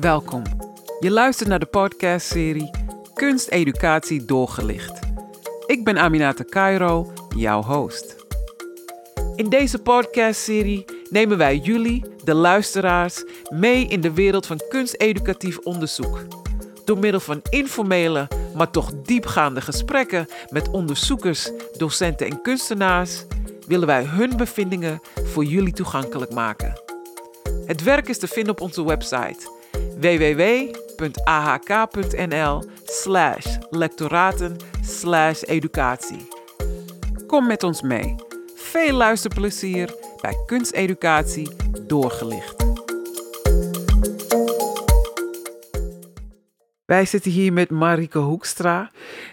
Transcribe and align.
Welkom. 0.00 0.42
Je 1.00 1.10
luistert 1.10 1.48
naar 1.48 1.58
de 1.58 1.66
podcastserie 1.66 2.70
Kunsteducatie 3.14 4.24
doorgelicht. 4.24 4.98
Ik 5.66 5.84
ben 5.84 5.98
Aminata 5.98 6.44
Cairo, 6.44 7.12
jouw 7.36 7.62
host. 7.62 8.16
In 9.36 9.48
deze 9.48 9.78
podcastserie 9.78 10.84
nemen 11.10 11.38
wij 11.38 11.56
jullie, 11.56 12.04
de 12.24 12.34
luisteraars, 12.34 13.24
mee 13.48 13.86
in 13.86 14.00
de 14.00 14.12
wereld 14.12 14.46
van 14.46 14.60
kunsteducatief 14.68 15.58
onderzoek. 15.58 16.18
Door 16.84 16.98
middel 16.98 17.20
van 17.20 17.40
informele, 17.50 18.28
maar 18.54 18.70
toch 18.70 18.92
diepgaande 19.02 19.60
gesprekken 19.60 20.28
met 20.48 20.70
onderzoekers, 20.70 21.50
docenten 21.76 22.26
en 22.26 22.42
kunstenaars 22.42 23.24
willen 23.66 23.86
wij 23.86 24.04
hun 24.04 24.36
bevindingen 24.36 25.00
voor 25.24 25.44
jullie 25.44 25.72
toegankelijk 25.72 26.32
maken. 26.32 26.80
Het 27.66 27.82
werk 27.82 28.08
is 28.08 28.18
te 28.18 28.28
vinden 28.28 28.52
op 28.52 28.60
onze 28.60 28.84
website 28.84 29.58
www.ahk.nl 30.00 31.54
slash 32.84 33.56
lectoraten 33.70 34.56
slash 34.82 35.42
educatie. 35.42 36.28
Kom 37.26 37.46
met 37.46 37.62
ons 37.62 37.82
mee. 37.82 38.14
Veel 38.54 38.92
luisterplezier 38.92 39.94
bij 40.20 40.34
Kunsteducatie 40.46 41.48
Doorgelicht. 41.86 42.64
Wij 46.84 47.04
zitten 47.04 47.30
hier 47.30 47.52
met 47.52 47.70
Marike 47.70 48.18
Hoekstra 48.18 48.90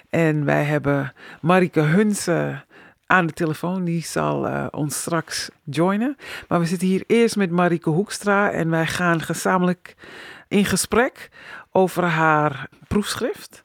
en 0.10 0.46
wij 0.46 0.64
hebben 0.64 1.14
Marike 1.42 1.80
Hunsen 1.80 2.66
aan 3.06 3.26
de 3.26 3.34
telefoon. 3.34 3.84
Die 3.84 4.04
zal 4.04 4.48
uh, 4.48 4.66
ons 4.72 5.00
straks 5.00 5.50
joinen. 5.64 6.18
Maar 6.48 6.60
we 6.60 6.66
zitten 6.66 6.88
hier 6.88 7.04
eerst 7.08 7.36
met 7.36 7.52
Marike 7.52 7.90
Hoekstra 7.90 8.52
en 8.52 8.70
wij 8.70 8.86
gaan 8.86 9.22
gezamenlijk 9.22 9.96
in 10.48 10.66
gesprek 10.66 11.30
over 11.72 12.04
haar 12.04 12.70
proefschrift. 12.88 13.64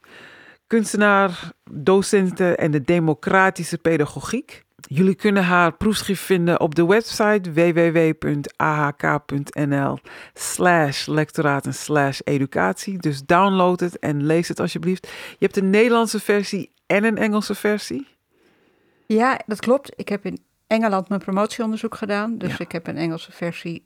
Kunstenaar, 0.67 1.53
docenten 1.71 2.59
en 2.59 2.71
de 2.71 2.81
democratische 2.81 3.79
pedagogiek. 3.79 4.65
Jullie 4.89 5.15
kunnen 5.15 5.45
haar 5.45 5.77
proefschrift 5.77 6.23
vinden 6.23 6.61
op 6.61 6.75
de 6.75 6.87
website 6.87 7.53
www.ahk.nl 7.53 9.99
slash 10.35 11.07
lectoraat 11.07 11.67
en 11.67 11.75
slash 11.75 12.21
educatie. 12.25 12.99
Dus 12.99 13.25
download 13.25 13.81
het 13.81 13.99
en 13.99 14.27
lees 14.27 14.49
het 14.49 14.61
alsjeblieft. 14.61 15.07
Je 15.07 15.37
hebt 15.39 15.57
een 15.57 15.71
Nederlandse 15.71 16.21
versie 16.21 16.71
en 16.87 17.05
een 17.05 17.19
Engelse 17.19 17.55
versie. 17.55 18.07
Ja, 19.07 19.41
dat 19.47 19.61
klopt. 19.61 19.93
Ik 19.97 20.09
heb 20.09 20.25
in 20.25 20.39
Engeland 20.67 21.09
mijn 21.09 21.21
promotieonderzoek 21.21 21.95
gedaan. 21.95 22.39
Dus 22.39 22.59
ik 22.59 22.73
heb 22.73 22.87
een 22.87 22.97
Engelse 22.97 23.33
versie 23.33 23.83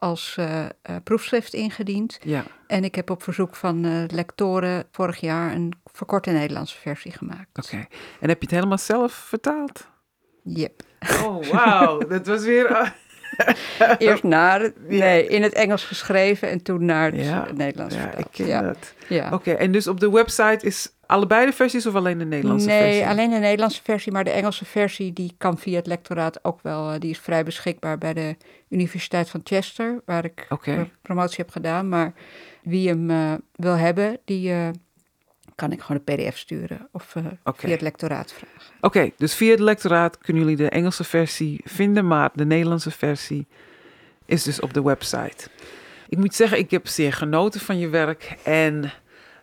als 0.00 0.36
uh, 0.38 0.60
uh, 0.62 0.96
proefschrift 1.04 1.54
ingediend. 1.54 2.18
Ja. 2.22 2.44
En 2.66 2.84
ik 2.84 2.94
heb 2.94 3.10
op 3.10 3.22
verzoek 3.22 3.56
van 3.56 3.86
uh, 3.86 4.04
lectoren 4.06 4.84
vorig 4.90 5.20
jaar 5.20 5.52
een 5.52 5.72
verkorte 5.92 6.30
Nederlandse 6.30 6.78
versie 6.78 7.12
gemaakt. 7.12 7.64
Oké. 7.64 7.86
En 8.20 8.28
heb 8.28 8.38
je 8.38 8.46
het 8.46 8.50
helemaal 8.50 8.78
zelf 8.78 9.12
vertaald? 9.12 9.88
Yep. 10.42 10.82
Oh, 11.24 11.46
wauw. 11.46 11.98
dat 11.98 12.26
was 12.26 12.44
weer... 12.44 12.68
Eerst 13.98 14.22
naar 14.22 14.72
nee, 14.88 15.26
in 15.26 15.42
het 15.42 15.52
Engels 15.52 15.84
geschreven 15.84 16.48
en 16.50 16.62
toen 16.62 16.84
naar 16.84 17.12
het 17.12 17.24
Ja. 17.24 17.46
Nederlands 17.54 17.94
Ja, 17.94 18.00
vertaald. 18.00 18.24
ik 18.24 18.30
ken 18.32 18.46
ja. 18.46 18.62
dat. 18.62 18.94
Ja. 19.08 19.30
Oké, 19.32 19.50
en 19.52 19.72
dus 19.72 19.86
op 19.86 20.00
de 20.00 20.10
website 20.10 20.66
is 20.66 20.90
allebei 21.06 21.46
de 21.46 21.52
versies 21.52 21.86
of 21.86 21.94
alleen 21.94 22.18
de 22.18 22.24
Nederlandse 22.24 22.68
nee, 22.68 22.82
versie? 22.82 23.06
alleen 23.06 23.30
de 23.30 23.38
Nederlandse 23.38 23.80
versie, 23.84 24.12
maar 24.12 24.24
de 24.24 24.30
Engelse 24.30 24.64
versie 24.64 25.12
die 25.12 25.34
kan 25.38 25.58
via 25.58 25.76
het 25.76 25.86
lectoraat 25.86 26.44
ook 26.44 26.58
wel. 26.62 26.90
eh, 26.92 26.98
Die 27.00 27.10
is 27.10 27.18
vrij 27.18 27.44
beschikbaar 27.44 27.98
bij 27.98 28.12
de 28.14 28.36
Universiteit 28.68 29.30
van 29.30 29.40
Chester, 29.44 30.00
waar 30.04 30.24
ik 30.24 30.46
promotie 31.02 31.36
heb 31.44 31.50
gedaan. 31.50 31.88
Maar 31.88 32.12
wie 32.62 32.88
hem 32.88 33.10
eh, 33.10 33.32
wil 33.54 33.74
hebben, 33.76 34.18
die 34.24 34.50
eh, 34.50 34.68
kan 35.60 35.72
ik 35.72 35.80
gewoon 35.80 36.02
een 36.04 36.14
pdf 36.14 36.36
sturen 36.38 36.88
of 36.92 37.16
eh, 37.16 37.24
via 37.44 37.70
het 37.70 37.80
lectoraat 37.80 38.32
vragen. 38.32 38.74
Oké, 38.80 39.10
dus 39.16 39.34
via 39.34 39.50
het 39.50 39.60
lectoraat 39.60 40.18
kunnen 40.18 40.42
jullie 40.42 40.56
de 40.56 40.68
Engelse 40.68 41.04
versie 41.04 41.60
vinden, 41.64 42.06
maar 42.06 42.30
de 42.34 42.44
Nederlandse 42.44 42.90
versie 42.90 43.46
is 44.26 44.42
dus 44.42 44.60
op 44.60 44.74
de 44.74 44.82
website. 44.82 45.48
Ik 46.08 46.18
moet 46.18 46.34
zeggen, 46.34 46.58
ik 46.58 46.70
heb 46.70 46.86
zeer 46.86 47.12
genoten 47.12 47.60
van 47.60 47.78
je 47.78 47.88
werk 47.88 48.36
en 48.44 48.92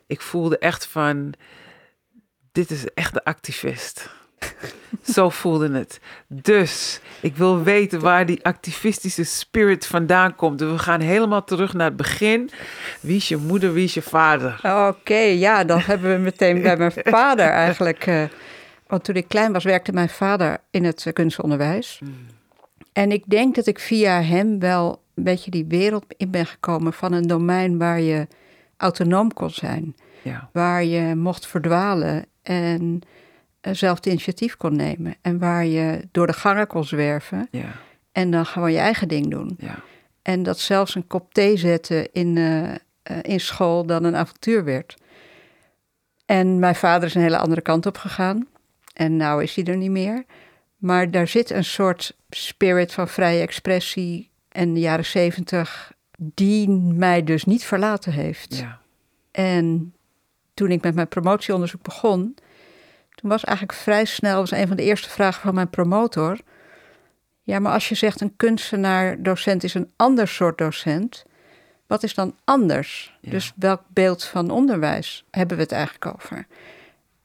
ik 0.06 0.20
voelde 0.20 0.58
echt 0.58 0.86
van, 0.86 1.34
dit 2.52 2.70
is 2.70 2.84
echt 2.94 3.14
de 3.14 3.24
activist. 3.24 4.10
Zo 5.14 5.28
voelde 5.28 5.70
het. 5.70 6.00
Dus 6.28 7.00
ik 7.20 7.36
wil 7.36 7.62
weten 7.62 8.00
waar 8.00 8.26
die 8.26 8.44
activistische 8.44 9.24
spirit 9.24 9.86
vandaan 9.86 10.34
komt. 10.34 10.58
Dus 10.58 10.70
we 10.72 10.78
gaan 10.78 11.00
helemaal 11.00 11.44
terug 11.44 11.72
naar 11.74 11.86
het 11.86 11.96
begin. 11.96 12.50
Wie 13.00 13.16
is 13.16 13.28
je 13.28 13.36
moeder, 13.36 13.72
wie 13.72 13.84
is 13.84 13.94
je 13.94 14.02
vader? 14.02 14.60
Oké, 14.88 15.18
ja, 15.18 15.64
dan 15.64 15.78
hebben 15.80 16.12
we 16.12 16.18
meteen 16.18 16.62
bij 16.62 16.76
mijn 16.76 16.92
vader 17.04 17.46
eigenlijk. 17.46 18.06
eh, 18.06 18.22
want 18.86 19.04
toen 19.04 19.14
ik 19.14 19.28
klein 19.28 19.52
was, 19.52 19.64
werkte 19.64 19.92
mijn 19.92 20.08
vader 20.08 20.58
in 20.70 20.84
het 20.84 21.06
eh, 21.06 21.12
kunstonderwijs. 21.12 22.00
En 22.92 23.12
ik 23.12 23.24
denk 23.26 23.54
dat 23.54 23.66
ik 23.66 23.78
via 23.78 24.22
hem 24.22 24.58
wel 24.58 25.02
een 25.14 25.24
beetje 25.24 25.50
die 25.50 25.64
wereld 25.68 26.04
in 26.16 26.30
ben 26.30 26.46
gekomen 26.46 26.92
van 26.92 27.12
een 27.12 27.26
domein 27.26 27.78
waar 27.78 28.00
je 28.00 28.26
autonoom 28.76 29.32
kon 29.32 29.50
zijn. 29.50 29.96
Ja, 30.22 30.48
Waar 30.52 30.84
je 30.84 31.14
mocht 31.14 31.46
verdwalen 31.46 32.24
en 32.42 33.00
zelf 33.72 33.96
het 33.96 34.06
initiatief 34.06 34.56
kon 34.56 34.76
nemen. 34.76 35.16
En 35.20 35.38
waar 35.38 35.64
je 35.64 36.08
door 36.12 36.26
de 36.26 36.32
gangen 36.32 36.66
kon 36.66 36.84
zwerven 36.84 37.48
ja, 37.50 37.72
en 38.12 38.30
dan 38.30 38.46
gewoon 38.46 38.72
je 38.72 38.78
eigen 38.78 39.08
ding 39.08 39.30
doen. 39.30 39.56
ja. 39.58 39.78
En 40.22 40.42
dat 40.42 40.58
zelfs 40.58 40.94
een 40.94 41.06
kop 41.06 41.34
thee 41.34 41.56
zetten 41.56 42.12
in, 42.12 42.36
eh, 42.36 42.74
eh, 42.74 42.78
in 43.22 43.40
school 43.40 43.86
dan 43.86 44.04
een 44.04 44.16
avontuur 44.16 44.64
werd. 44.64 44.96
En 46.26 46.58
mijn 46.58 46.74
vader 46.74 47.08
is 47.08 47.14
een 47.14 47.22
hele 47.22 47.38
andere 47.38 47.60
kant 47.60 47.86
op 47.86 47.96
gegaan. 47.96 48.48
En 48.92 49.16
nou 49.16 49.42
is 49.42 49.54
hij 49.54 49.64
er 49.64 49.76
niet 49.76 49.90
meer. 49.90 50.24
Maar 50.76 51.10
daar 51.10 51.28
zit 51.28 51.50
een 51.50 51.64
soort 51.64 52.16
spirit 52.30 52.92
van 52.92 53.08
vrije 53.08 53.40
expressie 53.40 54.30
en 54.48 54.74
de 54.74 54.80
jaren 54.80 55.04
zeventig... 55.04 55.92
die 56.18 56.68
mij 56.70 57.24
dus 57.24 57.44
niet 57.44 57.64
verlaten 57.64 58.12
heeft. 58.12 58.56
ja. 58.56 58.80
En 59.30 59.94
toen 60.54 60.70
ik 60.70 60.82
met 60.82 60.94
mijn 60.94 61.08
promotieonderzoek 61.08 61.82
begon, 61.82 62.34
toen 63.20 63.30
was 63.30 63.44
eigenlijk 63.44 63.78
vrij 63.78 64.04
snel, 64.04 64.40
was 64.40 64.50
een 64.50 64.66
van 64.66 64.76
de 64.76 64.82
eerste 64.82 65.08
vragen 65.08 65.42
van 65.42 65.54
mijn 65.54 65.70
promotor. 65.70 66.38
Ja, 67.42 67.58
maar 67.58 67.72
als 67.72 67.88
je 67.88 67.94
zegt 67.94 68.20
een 68.20 68.36
kunstenaar-docent 68.36 69.64
is 69.64 69.74
een 69.74 69.90
ander 69.96 70.28
soort 70.28 70.58
docent, 70.58 71.24
wat 71.86 72.02
is 72.02 72.14
dan 72.14 72.36
anders? 72.44 73.16
Ja. 73.20 73.30
Dus 73.30 73.52
welk 73.56 73.82
beeld 73.88 74.24
van 74.24 74.50
onderwijs 74.50 75.24
hebben 75.30 75.56
we 75.56 75.62
het 75.62 75.72
eigenlijk 75.72 76.06
over? 76.06 76.46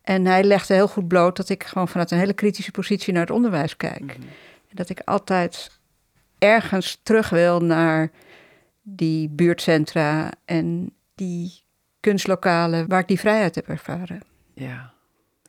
En 0.01 0.25
hij 0.25 0.43
legde 0.43 0.73
heel 0.73 0.87
goed 0.87 1.07
bloot 1.07 1.37
dat 1.37 1.49
ik 1.49 1.63
gewoon 1.63 1.87
vanuit 1.87 2.11
een 2.11 2.17
hele 2.17 2.33
kritische 2.33 2.71
positie 2.71 3.13
naar 3.13 3.21
het 3.21 3.31
onderwijs 3.31 3.77
kijk. 3.77 4.01
Mhm. 4.01 4.27
En 4.69 4.75
dat 4.75 4.89
ik 4.89 4.99
altijd 5.05 5.79
ergens 6.37 6.99
terug 7.03 7.29
wil 7.29 7.59
naar 7.59 8.11
die 8.81 9.29
buurtcentra 9.29 10.31
en 10.45 10.93
die 11.15 11.61
kunstlokalen 11.99 12.87
waar 12.87 12.99
ik 12.99 13.07
die 13.07 13.19
vrijheid 13.19 13.55
heb 13.55 13.67
ervaren. 13.67 14.21
Ja, 14.53 14.92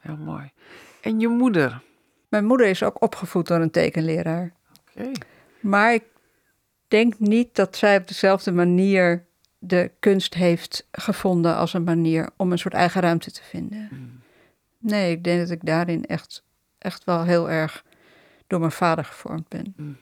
heel 0.04 0.16
mooi. 0.16 0.50
En 1.00 1.20
je 1.20 1.28
moeder? 1.28 1.82
Mijn 2.28 2.44
moeder 2.44 2.66
is 2.66 2.82
ook 2.82 3.02
opgevoed 3.02 3.46
door 3.46 3.60
een 3.60 3.70
tekenleraar. 3.70 4.52
Oké. 4.88 5.10
Maar 5.60 5.94
ik 5.94 6.04
denk 6.88 7.18
niet 7.18 7.54
dat 7.54 7.76
zij 7.76 7.96
op 7.96 8.08
dezelfde 8.08 8.52
manier 8.52 9.26
de 9.58 9.90
kunst 9.98 10.34
heeft 10.34 10.88
gevonden 10.92 11.56
als 11.56 11.72
een 11.72 11.84
manier 11.84 12.30
om 12.36 12.52
een 12.52 12.58
soort 12.58 12.74
eigen 12.74 13.00
ruimte 13.00 13.30
te 13.30 13.42
vinden. 13.42 13.88
Nee, 14.78 15.10
ik 15.10 15.24
denk 15.24 15.40
dat 15.40 15.50
ik 15.50 15.66
daarin 15.66 16.04
echt, 16.04 16.44
echt 16.78 17.04
wel 17.04 17.22
heel 17.22 17.50
erg 17.50 17.84
door 18.46 18.60
mijn 18.60 18.72
vader 18.72 19.04
gevormd 19.04 19.48
ben. 19.48 19.98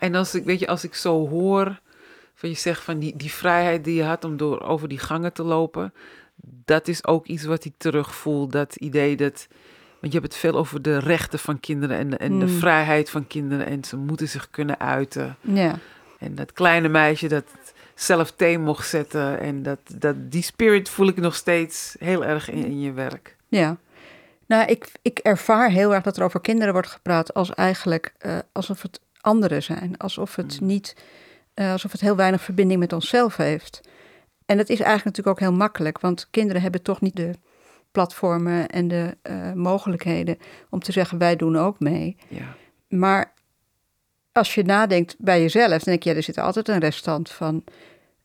En 0.00 0.14
als 0.14 0.34
ik, 0.34 0.44
weet 0.44 0.60
je, 0.60 0.66
als 0.66 0.84
ik 0.84 0.94
zo 0.94 1.28
hoor, 1.28 1.80
van 2.34 2.48
je 2.48 2.54
zegt 2.54 2.82
van 2.82 2.98
die, 2.98 3.16
die 3.16 3.32
vrijheid 3.32 3.84
die 3.84 3.94
je 3.94 4.02
had 4.02 4.24
om 4.24 4.36
door 4.36 4.60
over 4.60 4.88
die 4.88 4.98
gangen 4.98 5.32
te 5.32 5.42
lopen, 5.42 5.94
dat 6.64 6.88
is 6.88 7.06
ook 7.06 7.26
iets 7.26 7.44
wat 7.44 7.64
ik 7.64 7.72
terugvoel. 7.76 8.48
Dat 8.48 8.76
idee 8.76 9.16
dat, 9.16 9.46
want 10.00 10.12
je 10.12 10.18
hebt 10.18 10.32
het 10.32 10.36
veel 10.42 10.54
over 10.54 10.82
de 10.82 10.98
rechten 10.98 11.38
van 11.38 11.60
kinderen 11.60 11.96
en, 11.96 12.10
de- 12.10 12.16
en 12.16 12.38
de 12.38 12.44
Mm. 12.46 12.58
vrijheid 12.58 13.10
van 13.10 13.26
kinderen 13.26 13.66
en 13.66 13.84
ze 13.84 13.96
moeten 13.96 14.28
zich 14.28 14.50
kunnen 14.50 14.80
uiten. 14.80 15.36
Ja, 15.40 15.78
En 16.18 16.34
dat 16.34 16.52
kleine 16.52 16.88
meisje 16.88 17.28
dat 17.28 17.44
zelf 17.94 18.30
thee 18.32 18.58
mocht 18.58 18.88
zetten 18.88 19.40
en 19.40 19.62
dat, 19.62 19.78
dat, 19.94 20.16
die 20.32 20.42
spirit 20.42 20.88
voel 20.88 21.08
ik 21.08 21.16
nog 21.16 21.34
steeds 21.34 21.96
heel 21.98 22.24
erg 22.24 22.50
in, 22.50 22.64
in 22.64 22.80
je 22.80 22.92
werk. 22.92 23.36
ja. 23.48 23.76
Nou, 24.48 24.66
ik, 24.70 24.92
ik 25.02 25.18
ervaar 25.18 25.70
heel 25.70 25.94
erg 25.94 26.02
dat 26.02 26.16
er 26.16 26.22
over 26.24 26.40
kinderen 26.40 26.72
wordt 26.72 26.88
gepraat 26.88 27.34
als 27.34 27.54
eigenlijk 27.54 28.12
eh, 28.18 28.38
alsof 28.52 28.82
het 28.82 29.00
anderen 29.20 29.62
zijn. 29.62 29.96
Alsof 29.96 30.36
het 30.36 30.60
niet, 30.60 30.96
eh, 31.54 31.72
alsof 31.72 31.92
het 31.92 32.00
heel 32.00 32.16
weinig 32.16 32.42
verbinding 32.42 32.80
met 32.80 32.92
onszelf 32.92 33.36
heeft. 33.36 33.80
En 34.46 34.56
dat 34.56 34.68
is 34.68 34.80
eigenlijk 34.80 35.04
natuurlijk 35.04 35.36
ook 35.36 35.48
heel 35.48 35.58
makkelijk, 35.58 36.00
want 36.00 36.28
kinderen 36.30 36.62
hebben 36.62 36.82
toch 36.82 37.00
niet 37.00 37.16
de 37.16 37.30
platformen 37.90 38.68
en 38.68 38.88
de 38.88 39.16
eh, 39.22 39.52
mogelijkheden 39.52 40.38
om 40.70 40.80
te 40.80 40.92
zeggen 40.92 41.18
wij 41.18 41.36
doen 41.36 41.56
ook 41.56 41.80
mee. 41.80 42.16
Ja, 42.28 42.56
Maar 42.88 43.32
als 44.32 44.54
je 44.54 44.62
nadenkt 44.62 45.14
bij 45.18 45.40
jezelf, 45.40 45.68
dan 45.70 45.78
denk 45.84 46.02
je, 46.02 46.10
ja, 46.10 46.16
er 46.16 46.22
zit 46.22 46.38
altijd 46.38 46.68
een 46.68 46.78
restant 46.78 47.30
van 47.30 47.64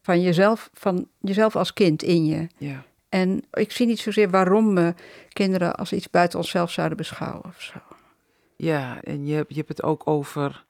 van 0.02 0.22
jezelf, 0.22 0.70
van 0.74 1.08
jezelf 1.20 1.56
als 1.56 1.74
kind 1.74 2.04
in 2.04 2.26
je. 2.26 2.48
Ja. 2.58 2.84
En 3.10 3.44
ik 3.52 3.72
zie 3.72 3.86
niet 3.86 4.00
zozeer 4.00 4.30
waarom 4.30 4.76
we 4.76 4.94
kinderen 5.30 5.76
als 5.76 5.94
iets 5.94 6.10
buiten 6.10 6.40
onszelf 6.40 6.72
zouden 6.72 6.98
beschouwen 6.98 7.46
of 7.46 7.62
zo. 7.62 7.80
Ja, 8.56 9.02
en 9.02 9.26
je, 9.26 9.34
hebt- 9.36 9.50
je 9.50 9.56
hebt 9.56 9.68
het 9.68 9.84
ook 9.84 10.08
over 10.08 10.66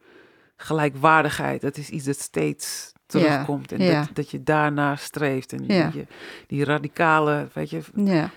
gelijkwaardigheid. 0.56 1.62
Dat 1.62 1.78
is 1.78 1.90
iets 1.90 2.06
dat 2.06 2.20
steeds 2.20 2.91
terugkomt. 3.12 3.72
En 3.72 3.82
ja. 3.82 4.00
dat, 4.00 4.10
dat 4.14 4.32
je 4.32 4.44
daarna 4.44 4.96
streeft. 4.96 5.54
En 5.54 5.64
Ja. 5.68 5.92
je, 5.94 6.06
die 6.48 6.64
radicale, 6.64 7.48
weet 7.54 7.70
je, 7.70 7.82
Ja, 7.96 8.30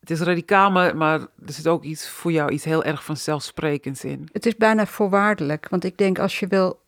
het 0.00 0.10
is 0.10 0.20
radicaal, 0.20 0.70
maar, 0.70 0.96
maar 0.96 1.20
er 1.20 1.52
zit 1.52 1.66
ook 1.66 1.82
iets 1.82 2.08
voor 2.08 2.32
jou, 2.32 2.50
iets 2.50 2.64
heel 2.64 2.84
erg 2.84 3.04
vanzelfsprekends 3.04 4.04
in. 4.04 4.28
het 4.32 4.46
is 4.46 4.56
bijna 4.56 4.86
voorwaardelijk. 4.86 5.68
Want 5.68 5.84
ik 5.84 5.98
denk 5.98 6.18
als 6.18 6.38
je 6.38 6.46
wil, 6.46 6.80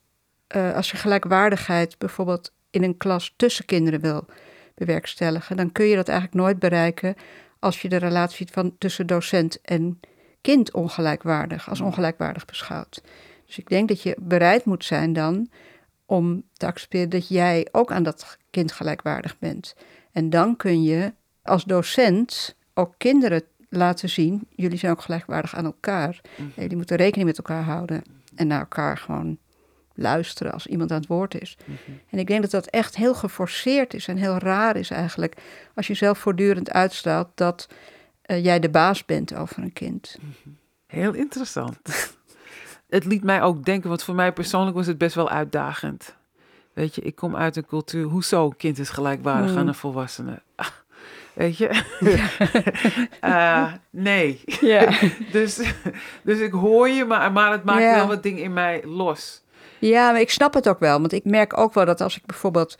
eh, 0.46 0.74
als 0.74 0.90
je 0.90 0.96
gelijkwaardigheid 0.96 1.98
bijvoorbeeld 1.98 2.52
in 2.70 2.82
een 2.82 2.96
klas 2.96 3.34
tussen 3.36 3.64
kinderen 3.64 4.00
wil 4.00 4.26
bewerkstelligen, 4.74 5.56
dan 5.56 5.72
kun 5.72 5.86
je 5.86 5.96
dat 5.96 6.08
eigenlijk 6.08 6.40
nooit 6.40 6.58
bereiken 6.58 7.14
als 7.58 7.82
je 7.82 7.88
de 7.88 7.96
relatie 7.96 8.46
van 8.52 8.74
tussen 8.78 9.06
docent 9.06 9.60
en 9.60 10.00
kind 10.40 10.72
ongelijkwaardig, 10.72 11.68
als 11.68 11.80
ongelijkwaardig 11.80 12.44
beschouwt. 12.44 13.02
Dus 13.46 13.58
ik 13.58 13.68
denk 13.68 13.88
dat 13.88 14.02
je 14.02 14.16
bereid 14.20 14.64
moet 14.64 14.84
zijn 14.84 15.12
dan 15.12 15.48
om 16.06 16.42
te 16.52 16.66
accepteren 16.66 17.08
dat 17.08 17.28
jij 17.28 17.68
ook 17.72 17.92
aan 17.92 18.02
dat 18.02 18.38
kind 18.50 18.72
gelijkwaardig 18.72 19.38
bent. 19.38 19.74
En 20.12 20.30
dan 20.30 20.56
kun 20.56 20.82
je 20.82 21.12
als 21.42 21.64
docent 21.64 22.56
ook 22.74 22.94
kinderen 22.96 23.42
laten 23.68 24.08
zien, 24.08 24.46
jullie 24.50 24.78
zijn 24.78 24.92
ook 24.92 25.00
gelijkwaardig 25.00 25.54
aan 25.54 25.64
elkaar. 25.64 26.20
Mhm. 26.36 26.60
Jullie 26.60 26.76
moeten 26.76 26.96
rekening 26.96 27.28
met 27.28 27.38
elkaar 27.38 27.62
houden 27.62 28.02
en 28.34 28.46
naar 28.46 28.60
elkaar 28.60 28.98
gewoon 28.98 29.38
luisteren 29.94 30.52
als 30.52 30.66
iemand 30.66 30.90
aan 30.90 30.98
het 30.98 31.06
woord 31.06 31.40
is. 31.40 31.56
Mhm. 31.64 31.98
En 32.10 32.18
ik 32.18 32.26
denk 32.26 32.42
dat 32.42 32.50
dat 32.50 32.66
echt 32.66 32.96
heel 32.96 33.14
geforceerd 33.14 33.94
is 33.94 34.08
en 34.08 34.16
heel 34.16 34.38
raar 34.38 34.76
is 34.76 34.90
eigenlijk, 34.90 35.36
als 35.74 35.86
je 35.86 35.94
zelf 35.94 36.18
voortdurend 36.18 36.70
uitstraalt 36.70 37.28
dat 37.34 37.68
eh, 38.22 38.44
jij 38.44 38.60
de 38.60 38.70
baas 38.70 39.04
bent 39.04 39.34
over 39.34 39.62
een 39.62 39.72
kind. 39.72 40.18
Heel 40.86 41.12
interessant. 41.12 41.78
het 42.88 43.04
liet 43.04 43.24
mij 43.24 43.42
ook 43.42 43.64
denken, 43.64 43.88
want 43.88 44.02
voor 44.02 44.14
mij 44.14 44.32
persoonlijk 44.32 44.76
was 44.76 44.86
het 44.86 44.98
best 44.98 45.14
wel 45.14 45.30
uitdagend. 45.30 46.14
Weet 46.72 46.94
je, 46.94 47.00
ik 47.00 47.16
kom 47.16 47.36
uit 47.36 47.56
een 47.56 47.66
cultuur, 47.66 48.04
hoezo 48.04 48.48
kind 48.48 48.78
is 48.78 48.88
gelijkwaardig 48.90 49.50
Hmm. 49.50 49.58
aan 49.58 49.68
een 49.68 49.74
volwassene? 49.74 50.42
Ah, 50.54 50.66
weet 51.34 51.56
je? 51.58 51.82
Eh, 53.20 53.72
nee. 53.90 54.40
Ja. 54.60 54.88
dus, 55.32 55.60
dus 56.22 56.38
ik 56.38 56.52
hoor 56.52 56.88
je, 56.88 57.04
maar, 57.04 57.32
maar 57.32 57.52
het 57.52 57.64
maakt 57.64 57.82
Ja. 57.82 57.94
wel 57.94 58.06
wat 58.06 58.22
dingen 58.22 58.42
in 58.42 58.52
mij 58.52 58.84
los. 58.84 59.42
Ja, 59.78 60.10
maar 60.10 60.20
ik 60.20 60.30
snap 60.30 60.54
het 60.54 60.68
ook 60.68 60.78
wel. 60.78 61.00
Want 61.00 61.12
ik 61.12 61.24
merk 61.24 61.58
ook 61.58 61.74
wel 61.74 61.84
dat 61.84 62.00
als 62.00 62.16
ik 62.16 62.26
bijvoorbeeld 62.26 62.76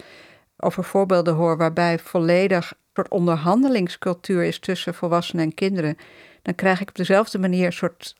over 0.57 0.85
voorbeelden 0.85 1.35
hoor 1.35 1.57
waarbij 1.57 1.99
volledig 1.99 2.71
een 2.71 2.77
soort 2.95 3.09
onderhandelingscultuur 3.09 4.45
is 4.45 4.59
tussen 4.59 4.95
volwassenen 4.95 5.45
en 5.45 5.55
kinderen, 5.55 5.97
dan 6.43 6.55
krijg 6.55 6.81
ik 6.81 6.89
op 6.89 6.95
dezelfde 6.95 7.39
manier 7.39 7.67
een 7.67 7.73
soort 7.73 8.15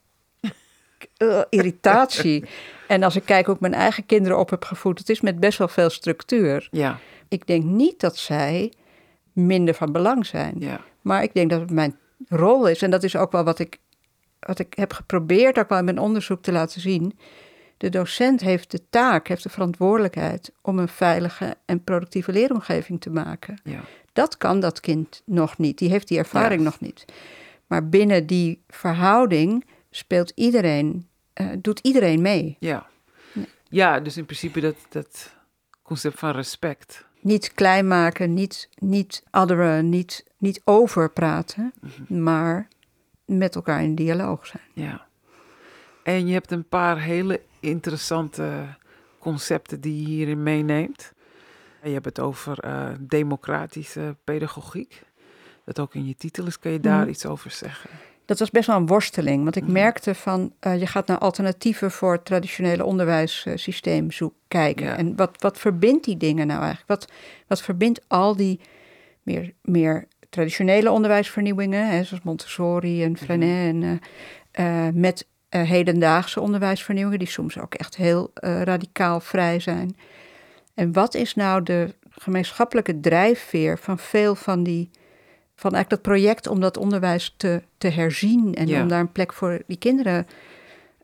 eh, 1.17 1.41
irritatie. 1.51 2.45
En 2.89 3.03
als 3.03 3.17
ik 3.17 3.25
kijk 3.25 3.47
hoe 3.47 3.55
ik 3.55 3.61
mijn 3.61 3.75
eigen 3.75 4.07
kinderen 4.07 4.39
op 4.39 4.51
heb 4.51 4.65
gevoed, 4.65 4.99
het 4.99 5.09
is 5.09 5.21
met 5.21 5.41
best 5.41 5.59
wel 5.59 5.69
veel 5.69 5.91
structuur. 5.91 6.69
Ja, 6.71 6.99
Ik 7.29 7.47
denk 7.47 7.65
niet 7.65 8.01
dat 8.01 8.17
zij 8.17 8.73
minder 9.33 9.75
van 9.75 9.93
belang 9.93 10.27
zijn. 10.27 10.55
ja, 10.59 10.81
Maar 11.01 11.23
ik 11.23 11.35
denk 11.35 11.51
dat 11.51 11.61
het 11.61 11.71
mijn 11.71 11.97
rol 12.29 12.67
is, 12.69 12.83
en 12.83 12.91
dat 12.91 13.03
is 13.03 13.17
ook 13.17 13.33
wel 13.33 13.45
wat 13.45 13.59
ik, 13.59 13.79
wat 14.41 14.59
ik 14.59 14.75
heb 14.77 14.93
geprobeerd 14.93 15.59
ook 15.59 15.69
wel 15.69 15.79
in 15.79 15.85
mijn 15.85 15.99
onderzoek 15.99 16.43
te 16.43 16.53
laten 16.53 16.81
zien. 16.81 17.19
De 17.77 17.89
docent 17.89 18.41
heeft 18.41 18.71
de 18.71 18.81
taak, 18.91 19.29
heeft 19.29 19.43
de 19.43 19.49
verantwoordelijkheid 19.49 20.53
om 20.63 20.79
een 20.79 20.89
veilige 20.89 21.57
en 21.65 21.85
productieve 21.85 22.33
leeromgeving 22.33 23.01
te 23.01 23.11
maken. 23.11 23.61
ja. 23.65 23.81
Dat 24.13 24.37
kan 24.37 24.61
dat 24.61 24.81
kind 24.81 25.23
nog 25.25 25.59
niet, 25.59 25.79
die 25.79 25.91
heeft 25.91 26.09
die 26.09 26.19
ervaring 26.19 26.61
Ja. 26.61 26.65
nog 26.67 26.81
niet. 26.81 27.05
Maar 27.67 27.89
binnen 27.89 28.27
die 28.27 28.63
verhouding 28.69 29.65
speelt 29.97 30.33
iedereen, 30.35 31.09
eh, 31.33 31.49
doet 31.59 31.79
iedereen 31.79 32.23
mee. 32.23 32.57
Ja. 32.61 32.87
Ja. 33.33 33.45
ja, 33.69 34.01
dus 34.01 34.17
in 34.17 34.25
principe 34.25 34.61
dat, 34.61 34.77
dat 34.89 35.35
concept 35.83 36.19
van 36.19 36.31
respect. 36.31 37.05
Niet 37.21 37.55
klein 37.55 37.89
maken, 37.89 38.35
niet, 38.35 38.69
niet 38.79 39.23
adderen, 39.31 39.89
niet, 39.89 40.25
niet 40.39 40.61
overpraten, 40.65 41.73
Mhm. 41.81 42.23
maar 42.23 42.69
met 43.25 43.55
elkaar 43.55 43.83
in 43.83 43.95
dialoog 43.95 44.47
zijn. 44.47 44.63
Ja. 44.73 45.07
En 46.03 46.27
je 46.27 46.33
hebt 46.33 46.51
een 46.51 46.69
paar 46.69 47.01
hele 47.01 47.41
interessante 47.61 48.77
concepten 49.19 49.81
die 49.81 50.01
je 50.01 50.07
hierin 50.07 50.43
meeneemt. 50.43 51.13
En 51.81 51.89
je 51.89 51.95
hebt 51.95 52.07
het 52.07 52.21
over 52.21 52.59
eh, 52.59 52.89
democratische 53.01 54.17
pedagogiek. 54.25 55.03
Dat 55.65 55.79
ook 55.81 55.95
in 55.95 56.07
je 56.07 56.17
titel 56.17 56.47
is. 56.47 56.59
Kan 56.59 56.73
je 56.73 56.81
daar 56.81 57.01
Mhm. 57.01 57.09
iets 57.09 57.27
over 57.27 57.51
zeggen? 57.51 57.91
Dat 58.27 58.39
was 58.39 58.51
best 58.51 58.67
wel 58.67 58.77
een 58.77 58.87
worsteling, 58.87 59.43
want 59.43 59.57
ik 59.57 59.63
Mhm. 59.63 59.73
merkte 59.73 60.15
van 60.15 60.53
eh, 60.61 60.79
je 60.81 60.87
gaat 60.87 61.07
naar 61.07 61.19
alternatieven 61.19 61.91
voor 61.91 62.13
het 62.13 62.25
traditionele 62.25 62.85
onderwijssysteem 62.85 64.11
zoek 64.11 64.35
kijken. 64.49 64.87
Ja. 64.87 64.97
En 64.97 65.17
wat, 65.17 65.31
wat 65.43 65.59
verbindt 65.59 66.05
die 66.05 66.17
dingen 66.17 66.47
nou 66.47 66.61
eigenlijk? 66.61 66.89
Wat, 66.89 67.13
wat 67.47 67.63
verbindt 67.63 68.01
al 68.07 68.37
die 68.37 68.61
meer, 69.23 69.53
meer 69.63 70.07
traditionele 70.31 70.91
onderwijsvernieuwingen, 70.91 71.89
hè, 71.89 72.05
zoals 72.05 72.23
Montessori 72.23 73.03
en 73.03 73.17
Freinet, 73.17 73.75
en, 73.75 74.01
eh, 74.53 74.87
eh, 74.87 74.95
met 74.95 75.27
hedendaagse 75.49 76.41
onderwijsvernieuwingen, 76.41 77.19
die 77.19 77.29
soms 77.29 77.59
ook 77.59 77.75
echt 77.75 77.97
heel 77.97 78.31
radicaal 78.41 79.21
vrij 79.21 79.61
zijn. 79.61 79.97
En 80.75 80.93
wat 80.93 81.15
is 81.15 81.35
nou 81.35 81.63
de 81.63 81.95
gemeenschappelijke 82.11 83.01
drijfveer 83.01 83.79
van 83.79 83.99
veel 83.99 84.35
van 84.35 84.63
die 84.63 84.91
van 85.57 85.75
eigenlijk 85.75 86.03
dat 86.03 86.13
project 86.13 86.47
om 86.47 86.61
dat 86.61 86.77
onderwijs 86.77 87.35
te, 87.37 87.63
te 87.79 87.89
herzien 87.89 88.55
en 88.55 88.67
Ja. 88.67 88.83
om 88.83 88.89
daar 88.89 89.01
een 89.01 89.13
plek 89.13 89.33
voor 89.33 89.63
die 89.67 89.79
kinderen 89.79 90.27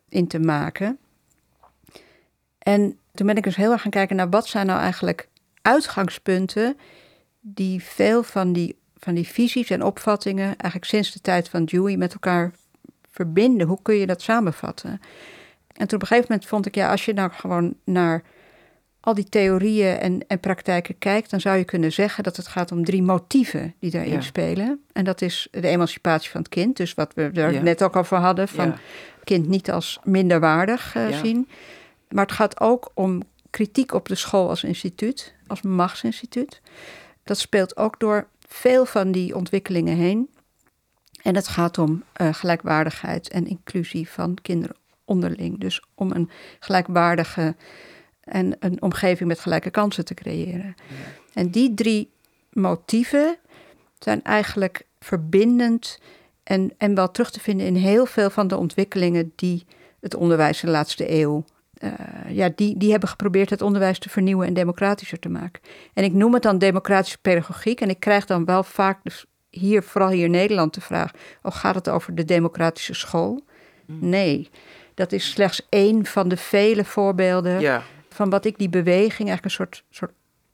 in 0.09 0.27
te 0.27 0.39
maken. 0.39 0.97
En 2.59 2.97
toen 3.13 3.27
ben 3.27 3.37
ik 3.37 3.43
dus 3.43 3.55
heel 3.55 3.71
erg 3.71 3.81
gaan 3.81 3.91
kijken 3.91 4.15
naar 4.15 4.29
wat 4.29 4.47
zijn 4.47 4.65
nou 4.65 4.79
eigenlijk 4.79 5.27
uitgangspunten 5.61 6.77
die 7.39 7.83
veel 7.83 8.23
van 8.23 8.53
die, 8.53 8.75
van 8.97 9.13
die 9.13 9.27
visies 9.27 9.69
en 9.69 9.83
opvattingen 9.83 10.45
eigenlijk 10.45 10.85
sinds 10.85 11.11
de 11.11 11.21
tijd 11.21 11.49
van 11.49 11.65
Dewey 11.65 11.97
met 11.97 12.13
elkaar 12.13 12.51
verbinden. 13.11 13.67
Hoe 13.67 13.79
kun 13.81 13.95
je 13.95 14.05
dat 14.07 14.21
samenvatten? 14.21 14.89
En 15.67 15.87
toen 15.87 15.97
op 15.97 16.01
een 16.01 16.07
gegeven 16.07 16.27
moment 16.29 16.47
vond 16.47 16.65
ik, 16.65 16.75
ja, 16.75 16.91
als 16.91 17.05
je 17.05 17.13
nou 17.13 17.31
gewoon 17.31 17.75
naar 17.83 18.23
al 19.05 19.13
die 19.13 19.29
theorieën 19.29 19.97
en, 19.97 20.27
en 20.27 20.39
praktijken 20.39 20.97
kijkt, 20.97 21.29
dan 21.29 21.41
zou 21.41 21.57
je 21.57 21.63
kunnen 21.63 21.91
zeggen 21.91 22.23
dat 22.23 22.35
het 22.37 22.47
gaat 22.47 22.71
om 22.71 22.83
drie 22.85 23.01
motieven 23.03 23.73
die 23.79 23.91
daarin 23.91 24.11
Ja. 24.13 24.21
spelen. 24.21 24.81
En 24.93 25.03
dat 25.03 25.21
is 25.21 25.47
de 25.51 25.67
emancipatie 25.67 26.29
van 26.31 26.39
het 26.41 26.49
kind, 26.49 26.77
dus 26.77 26.93
wat 26.93 27.13
we 27.13 27.21
er 27.33 27.51
Ja. 27.53 27.61
net 27.61 27.83
ook 27.83 27.95
over 27.95 28.17
hadden, 28.17 28.47
van 28.47 28.65
Ja. 28.65 28.75
kind 29.23 29.47
niet 29.47 29.71
als 29.71 29.99
minderwaardig 30.03 30.95
eh, 30.95 31.17
zien. 31.21 31.47
Maar 32.09 32.23
het 32.25 32.33
gaat 32.33 32.59
ook 32.59 32.91
om 32.93 33.21
kritiek 33.49 33.93
op 33.93 34.07
de 34.07 34.15
school 34.15 34.49
als 34.49 34.63
instituut, 34.63 35.33
als 35.47 35.61
machtsinstituut. 35.61 36.61
Dat 37.23 37.37
speelt 37.37 37.77
ook 37.77 37.99
door 37.99 38.27
veel 38.47 38.85
van 38.85 39.11
die 39.11 39.35
ontwikkelingen 39.35 39.95
heen. 39.95 40.29
En 41.21 41.35
het 41.35 41.47
gaat 41.47 41.77
om 41.77 42.03
eh, 42.13 42.33
gelijkwaardigheid 42.33 43.29
en 43.29 43.47
inclusie 43.47 44.09
van 44.09 44.37
kinderen 44.41 44.75
onderling. 45.05 45.59
Dus 45.59 45.81
om 45.95 46.11
een 46.11 46.29
gelijkwaardige 46.59 47.55
en 48.23 48.55
een 48.59 48.81
omgeving 48.81 49.29
met 49.29 49.39
gelijke 49.39 49.69
kansen 49.69 50.05
te 50.05 50.13
creëren. 50.13 50.75
En 51.33 51.49
die 51.49 51.73
drie 51.73 52.11
motieven 52.51 53.37
zijn 53.99 54.23
eigenlijk 54.23 54.85
verbindend 54.99 55.99
en, 56.43 56.73
en 56.77 56.95
wel 56.95 57.11
terug 57.11 57.31
te 57.31 57.39
vinden 57.39 57.65
in 57.65 57.75
heel 57.75 58.05
veel 58.05 58.29
van 58.29 58.47
de 58.47 58.57
ontwikkelingen 58.57 59.31
die 59.35 59.65
het 59.99 60.15
onderwijs 60.15 60.63
in 60.63 60.67
de 60.67 60.73
laatste 60.75 61.11
eeuw. 61.11 61.43
eh, 61.73 61.91
ja, 62.29 62.49
die, 62.55 62.77
die 62.77 62.91
hebben 62.91 63.09
geprobeerd 63.09 63.49
het 63.49 63.61
onderwijs 63.61 63.99
te 63.99 64.09
vernieuwen 64.09 64.47
en 64.47 64.53
democratischer 64.53 65.19
te 65.19 65.29
maken. 65.29 65.61
En 65.93 66.03
ik 66.03 66.13
noem 66.13 66.33
het 66.33 66.43
dan 66.43 66.57
democratische 66.57 67.17
pedagogiek. 67.17 67.81
En 67.81 67.89
ik 67.89 67.99
krijg 67.99 68.25
dan 68.25 68.45
wel 68.45 68.63
vaak, 68.63 68.99
dus 69.03 69.25
hier, 69.49 69.83
vooral 69.83 70.09
hier 70.09 70.25
in 70.25 70.31
Nederland, 70.31 70.73
de 70.73 70.81
vraag: 70.81 71.11
oh, 71.41 71.55
gaat 71.55 71.75
het 71.75 71.89
over 71.89 72.15
de 72.15 72.25
democratische 72.25 72.93
school? 72.93 73.43
Nee, 73.85 74.49
dat 74.93 75.11
is 75.11 75.29
slechts 75.31 75.67
één 75.69 76.05
van 76.05 76.27
de 76.27 76.37
vele 76.37 76.85
voorbeelden 76.85 77.59
Ja, 77.59 77.83
van 78.13 78.29
wat 78.29 78.45
ik 78.45 78.57
die 78.57 78.69
beweging 78.69 79.29
eigenlijk 79.29 79.43
een 79.45 79.51
soort, 79.51 79.83
soort 79.89 80.11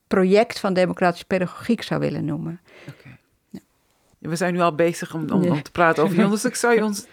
project 0.07 0.59
van 0.59 0.73
democratische 0.73 1.25
pedagogiek 1.25 1.81
zou 1.81 1.99
willen 1.99 2.25
noemen. 2.25 2.59
oké. 2.87 3.17
We 4.17 4.35
zijn 4.35 4.53
nu 4.53 4.59
al 4.59 4.75
bezig 4.75 5.13
om, 5.13 5.29
om, 5.31 5.43
Ja. 5.43 5.51
om 5.51 5.61
te 5.63 5.71
praten 5.71 6.03
over 6.03 6.15
je 6.17 6.23
onderzoek. 6.29 6.55
Zou 6.55 6.75
je 6.75 6.83
ons 6.83 7.05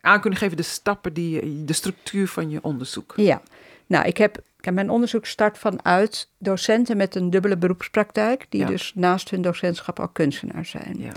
aan 0.00 0.20
kunnen 0.20 0.38
geven 0.38 0.56
de 0.56 0.62
stappen, 0.62 1.12
die, 1.12 1.64
de 1.64 1.72
structuur 1.72 2.28
van 2.28 2.50
je 2.50 2.62
onderzoek? 2.62 3.12
Ja, 3.16 3.42
nou, 3.86 4.06
ik 4.06 4.16
heb, 4.16 4.38
ik 4.58 4.64
heb 4.64 4.74
mijn 4.74 4.90
onderzoek 4.90 5.26
start 5.26 5.58
vanuit 5.58 6.28
docenten 6.38 6.96
met 6.96 7.14
een 7.14 7.30
dubbele 7.30 7.56
beroepspraktijk, 7.56 8.46
die 8.48 8.60
Ja. 8.60 8.66
dus 8.66 8.92
naast 8.94 9.30
hun 9.30 9.42
docentschap 9.42 10.00
ook 10.00 10.12
kunstenaar 10.14 10.64
zijn. 10.66 10.96
Ja. 10.98 11.12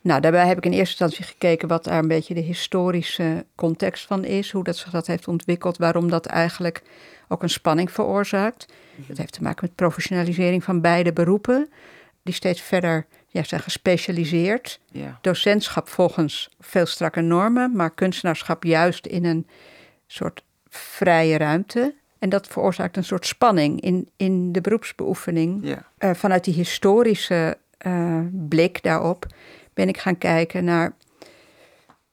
Nou, 0.00 0.20
daarbij 0.20 0.46
heb 0.46 0.56
ik 0.58 0.64
in 0.64 0.72
eerste 0.72 1.04
instantie 1.04 1.24
gekeken 1.24 1.68
wat 1.68 1.84
daar 1.84 1.98
een 1.98 2.08
beetje 2.08 2.34
de 2.34 2.40
historische 2.40 3.44
context 3.54 4.06
van 4.06 4.24
is, 4.24 4.50
hoe 4.50 4.64
dat 4.64 4.76
zich 4.76 4.90
dat 4.90 5.06
heeft 5.06 5.28
ontwikkeld, 5.28 5.76
waarom 5.78 6.10
dat 6.10 6.26
eigenlijk 6.26 6.82
ook 7.32 7.42
een 7.42 7.50
spanning 7.50 7.92
veroorzaakt. 7.92 8.66
Dat 8.96 9.16
heeft 9.16 9.32
te 9.32 9.42
maken 9.42 9.64
met 9.64 9.74
professionalisering 9.74 10.64
van 10.64 10.80
beide 10.80 11.12
beroepen, 11.12 11.68
die 12.22 12.34
steeds 12.34 12.60
verder 12.60 13.06
ja, 13.26 13.42
zijn 13.42 13.60
gespecialiseerd. 13.60 14.80
Ja. 14.90 15.18
Docentschap 15.20 15.88
volgens 15.88 16.48
veel 16.60 16.86
strakke 16.86 17.20
normen, 17.20 17.76
maar 17.76 17.90
kunstenaarschap 17.90 18.64
juist 18.64 19.06
in 19.06 19.24
een 19.24 19.46
soort 20.06 20.42
vrije 20.68 21.38
ruimte. 21.38 21.94
En 22.18 22.28
dat 22.28 22.46
veroorzaakt 22.46 22.96
een 22.96 23.04
soort 23.04 23.26
spanning 23.26 23.80
in, 23.80 24.08
in 24.16 24.52
de 24.52 24.60
beroepsbeoefening. 24.60 25.66
Ja. 25.66 25.86
Eh, 25.98 26.10
vanuit 26.14 26.44
die 26.44 26.54
historische 26.54 27.58
eh, 27.78 28.20
blik 28.32 28.82
daarop 28.82 29.26
ben 29.74 29.88
ik 29.88 29.98
gaan 29.98 30.18
kijken 30.18 30.64
naar 30.64 30.94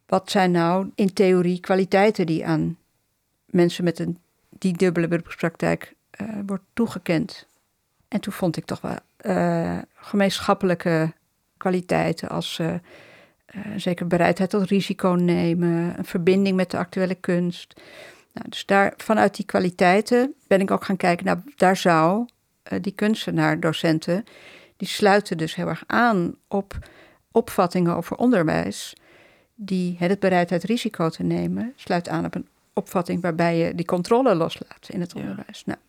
wat 0.05 0.31
zijn 0.31 0.51
nou 0.51 0.91
in 0.95 1.13
theorie 1.13 1.59
kwaliteiten 1.59 2.25
die 2.25 2.45
aan 2.45 2.77
mensen 3.45 3.83
met 3.83 3.99
een, 3.99 4.17
die 4.59 4.77
dubbele 4.77 5.07
beroepspraktijk 5.07 5.95
eh, 6.09 6.27
wordt 6.45 6.63
toegekend. 6.73 7.47
En 8.07 8.19
toen 8.19 8.33
vond 8.33 8.57
ik 8.57 8.65
toch 8.65 8.81
wel 8.81 8.95
eh, 9.17 9.77
gemeenschappelijke 9.95 11.13
kwaliteiten 11.57 12.29
als 12.29 12.59
eh, 12.59 12.73
zeker 13.75 14.07
bereidheid 14.07 14.49
tot 14.49 14.69
risico 14.69 15.09
nemen, 15.09 15.97
een 15.97 16.05
verbinding 16.05 16.55
met 16.55 16.71
de 16.71 16.77
actuele 16.77 17.15
kunst. 17.15 17.81
Nou, 18.33 18.49
dus 18.49 18.65
daar, 18.65 18.93
vanuit 18.97 19.35
die 19.35 19.45
kwaliteiten 19.45 20.33
ben 20.47 20.61
ik 20.61 20.71
ook 20.71 20.83
gaan 20.83 20.97
kijken, 20.97 21.25
nou, 21.25 21.39
daar 21.55 21.77
zou 21.77 22.27
die 22.81 22.91
kunstenaar, 22.91 23.59
docenten, 23.59 24.23
die 24.77 24.87
sluiten 24.87 25.37
dus 25.37 25.55
heel 25.55 25.67
erg 25.67 25.83
aan 25.85 26.35
op 26.47 26.77
opvattingen 27.31 27.95
over 27.95 28.17
onderwijs, 28.17 28.95
die 29.55 29.95
het 29.99 30.19
bereidheid 30.19 30.63
risico 30.63 31.09
te 31.09 31.23
nemen, 31.23 31.73
sluit 31.75 32.09
aan 32.09 32.25
op 32.25 32.35
een 32.35 32.47
opvatting 32.77 33.21
waarbij 33.21 33.57
je 33.57 33.75
die 33.75 33.85
controle 33.85 34.35
loslaat 34.35 34.87
in 34.89 35.01
het 35.01 35.11
Ja. 35.15 35.19
onderwijs. 35.19 35.65
Nou, 35.65 35.79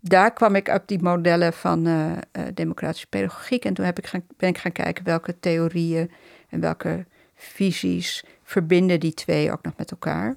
daar 0.00 0.32
kwam 0.32 0.54
ik 0.54 0.68
op 0.68 0.82
die 0.86 1.02
modellen 1.02 1.52
van 1.52 1.86
eh, 1.86 2.12
eh, 2.12 2.20
democratische 2.54 3.06
pedagogiek 3.06 3.64
en 3.64 3.74
toen 3.74 3.84
heb 3.84 3.98
ik 3.98 4.06
gaan, 4.06 4.22
ben 4.36 4.48
ik 4.48 4.58
gaan 4.58 4.72
kijken 4.72 5.04
welke 5.04 5.40
theorieën 5.40 6.10
en 6.48 6.60
welke 6.60 7.06
visies 7.34 8.24
verbinden 8.42 9.00
die 9.00 9.14
twee 9.14 9.52
ook 9.52 9.62
nog 9.62 9.72
met 9.76 9.90
elkaar. 9.90 10.34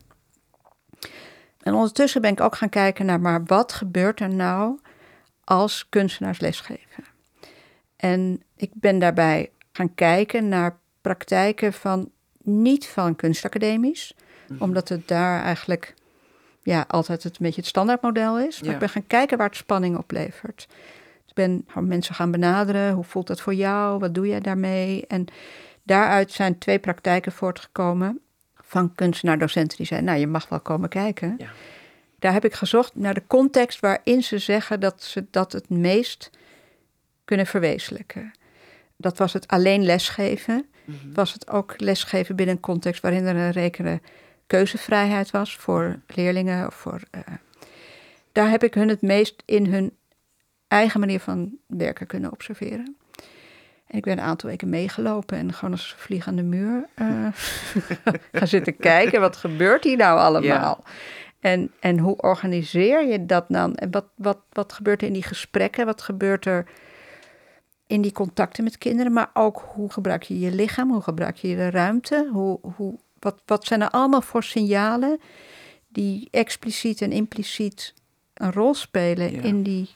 En 1.61 1.73
ondertussen 1.73 2.21
ben 2.21 2.31
ik 2.31 2.41
ook 2.41 2.55
gaan 2.55 2.69
kijken 2.69 3.05
naar, 3.05 3.19
maar 3.19 3.43
wat 3.45 3.73
gebeurt 3.73 4.19
er 4.19 4.33
nou 4.33 4.79
als 5.43 5.89
kunstenaars 5.89 6.39
lesgeven? 6.39 7.03
En 7.95 8.43
ik 8.55 8.71
ben 8.73 8.99
daarbij 8.99 9.51
gaan 9.71 9.95
kijken 9.95 10.47
naar 10.47 10.77
praktijken 11.01 11.73
van 11.73 12.11
niet 12.43 12.87
van 12.87 13.15
kunstacademies, 13.15 14.15
omdat 14.59 14.89
het 14.89 15.07
daar 15.07 15.41
eigenlijk 15.41 15.93
ja, 16.61 16.85
altijd 16.87 17.23
het 17.23 17.31
een 17.33 17.45
beetje 17.45 17.61
het 17.61 17.69
standaardmodel 17.69 18.39
is. 18.39 18.59
Maar 18.59 18.67
Ja. 18.67 18.73
ik 18.73 18.79
ben 18.79 18.89
gaan 18.89 19.07
kijken 19.07 19.37
waar 19.37 19.47
het 19.47 19.55
spanning 19.55 19.97
oplevert. 19.97 20.67
Ik 21.27 21.33
ben 21.33 21.65
mensen 21.87 22.15
gaan 22.15 22.31
benaderen. 22.31 22.93
Hoe 22.93 23.03
voelt 23.03 23.27
dat 23.27 23.41
voor 23.41 23.53
jou? 23.53 23.99
Wat 23.99 24.15
doe 24.15 24.27
jij 24.27 24.39
daarmee? 24.39 25.05
En 25.07 25.25
daaruit 25.83 26.31
zijn 26.31 26.57
twee 26.57 26.79
praktijken 26.79 27.31
voortgekomen 27.31 28.19
van 28.55 28.95
kunstenaar-docenten 28.95 29.77
die 29.77 29.85
zeiden, 29.85 30.09
nou, 30.09 30.21
je 30.21 30.27
mag 30.27 30.49
wel 30.49 30.59
komen 30.59 30.89
kijken. 30.89 31.35
Ja. 31.37 31.47
Daar 32.19 32.33
heb 32.33 32.45
ik 32.45 32.53
gezocht 32.53 32.95
naar 32.95 33.13
de 33.13 33.23
context 33.27 33.79
waarin 33.79 34.23
ze 34.23 34.37
zeggen 34.37 34.79
dat 34.79 35.03
ze 35.03 35.25
dat 35.31 35.51
het 35.51 35.69
meest 35.69 36.29
kunnen 37.25 37.45
verwezenlijken. 37.45 38.31
Dat 38.97 39.17
was 39.17 39.33
het 39.33 39.47
alleen 39.47 39.83
lesgeven. 39.85 40.65
Mhm. 40.85 41.13
Was 41.13 41.33
het 41.33 41.49
ook 41.49 41.73
lesgeven 41.77 42.35
binnen 42.35 42.55
een 42.55 42.61
context 42.61 43.01
waarin 43.01 43.25
er 43.25 43.35
een 43.35 43.51
rekene 43.51 44.01
keuzevrijheid 44.47 45.31
was 45.31 45.55
voor 45.55 45.99
leerlingen. 46.07 46.67
Of 46.67 46.73
voor, 46.75 47.01
eh, 47.11 47.21
daar 48.31 48.49
heb 48.49 48.63
ik 48.63 48.73
hun 48.73 48.89
het 48.89 49.01
meest 49.01 49.43
in 49.45 49.65
hun 49.65 49.95
eigen 50.67 50.99
manier 50.99 51.19
van 51.19 51.57
werken 51.67 52.07
kunnen 52.07 52.31
observeren. 52.31 52.97
En 53.87 53.97
ik 53.97 54.03
ben 54.03 54.17
een 54.17 54.23
aantal 54.23 54.49
weken 54.49 54.69
meegelopen 54.69 55.37
en 55.37 55.53
gewoon 55.53 55.73
als 55.73 55.95
vlieg 55.97 56.27
aan 56.27 56.35
de 56.35 56.43
muur 56.43 56.85
eh, 56.93 57.27
gaan 58.31 58.47
zitten 58.47 58.77
kijken. 58.77 59.19
Wat 59.19 59.37
gebeurt 59.37 59.83
hier 59.83 59.97
nou 59.97 60.19
allemaal? 60.19 60.83
En, 61.39 61.71
en 61.79 61.97
hoe 61.97 62.17
organiseer 62.17 63.07
je 63.07 63.25
dat 63.25 63.45
dan? 63.47 63.75
En 63.75 63.91
wat, 63.91 64.05
wat, 64.15 64.39
wat 64.51 64.73
gebeurt 64.73 65.01
er 65.01 65.07
in 65.07 65.13
die 65.13 65.23
gesprekken? 65.23 65.85
Wat 65.85 66.01
gebeurt 66.01 66.45
er 66.45 66.67
in 67.87 68.01
die 68.01 68.11
contacten 68.11 68.63
met 68.63 68.77
kinderen? 68.77 69.13
Maar 69.13 69.29
ook 69.33 69.63
hoe 69.73 69.91
gebruik 69.91 70.23
je 70.23 70.39
je 70.39 70.51
lichaam? 70.51 70.91
Hoe 70.91 71.01
gebruik 71.01 71.35
je 71.35 71.55
de 71.55 71.69
ruimte? 71.69 72.29
Hoe, 72.31 72.59
hoe, 72.75 72.99
wat, 73.23 73.41
wat 73.45 73.65
zijn 73.65 73.81
er 73.81 73.89
allemaal 73.89 74.21
voor 74.21 74.43
signalen 74.43 75.19
die 75.87 76.27
expliciet 76.31 77.01
en 77.01 77.11
impliciet 77.11 77.93
een 78.33 78.51
rol 78.51 78.73
spelen 78.73 79.31
Ja. 79.35 79.41
in, 79.41 79.63
die, 79.63 79.89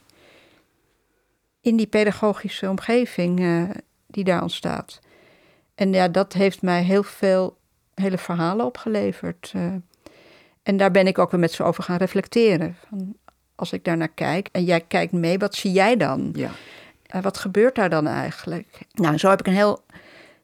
in 1.62 1.76
die 1.78 1.88
pedagogische 1.88 2.70
omgeving 2.70 3.40
eh, 3.40 3.64
die 4.08 4.24
daar 4.24 4.42
ontstaat? 4.42 5.00
En 5.76 5.94
ja, 5.94 6.08
dat 6.08 6.34
heeft 6.34 6.62
mij 6.62 6.84
heel 6.84 7.04
veel 7.04 7.58
hele 7.94 8.18
verhalen 8.18 8.66
opgeleverd. 8.66 9.52
eh. 9.56 9.74
en 10.64 10.78
daar 10.78 10.92
ben 10.92 11.08
ik 11.08 11.18
ook 11.18 11.32
weer 11.32 11.40
met 11.40 11.52
ze 11.52 11.64
over 11.64 11.84
gaan 11.84 11.98
reflecteren. 11.98 12.76
Van, 12.90 13.16
als 13.56 13.74
ik 13.74 13.84
daar 13.84 13.98
naar 13.98 14.08
kijk 14.14 14.50
en 14.52 14.64
jij 14.64 14.82
kijkt 14.82 15.12
mee, 15.12 15.38
wat 15.38 15.56
zie 15.56 15.72
jij 15.72 15.98
dan? 15.98 16.30
Ja. 16.36 16.52
Wat 17.22 17.38
gebeurt 17.38 17.76
daar 17.76 17.90
dan 17.90 18.08
eigenlijk? 18.08 18.80
Nou, 18.94 19.18
zo 19.18 19.30
heb 19.30 19.40
ik 19.40 19.48
een 19.48 19.54
heel, 19.54 19.84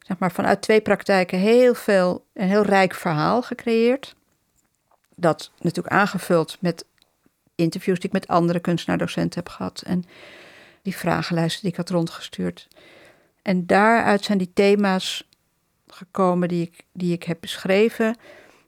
zeg 0.04 0.18
maar, 0.18 0.32
vanuit 0.32 0.62
twee 0.62 0.82
praktijken 0.82 1.40
heel 1.40 1.74
veel, 1.74 2.26
een 2.34 2.48
heel 2.48 2.64
rijk 2.64 2.94
verhaal 2.94 3.42
gecreëerd. 3.42 4.16
Dat 5.16 5.52
natuurlijk 5.60 5.96
aangevuld 5.96 6.58
met 6.60 6.86
interviews 7.56 8.00
die 8.00 8.08
ik 8.08 8.14
met 8.14 8.28
andere 8.28 8.60
kunstenaardocenten 8.60 9.40
heb 9.44 9.50
gehad. 9.50 9.84
En 9.86 10.04
die 10.82 10.98
vragenlijsten 10.98 11.62
die 11.62 11.72
ik 11.72 11.78
had 11.78 11.90
rondgestuurd. 11.90 12.68
En 13.42 13.66
daaruit 13.66 14.24
zijn 14.24 14.38
die 14.38 14.52
thema's 14.54 15.28
gekomen 15.88 16.48
die 16.48 16.62
ik, 16.62 16.86
die 16.92 17.14
ik 17.14 17.24
heb 17.24 17.38
beschreven. 17.40 18.16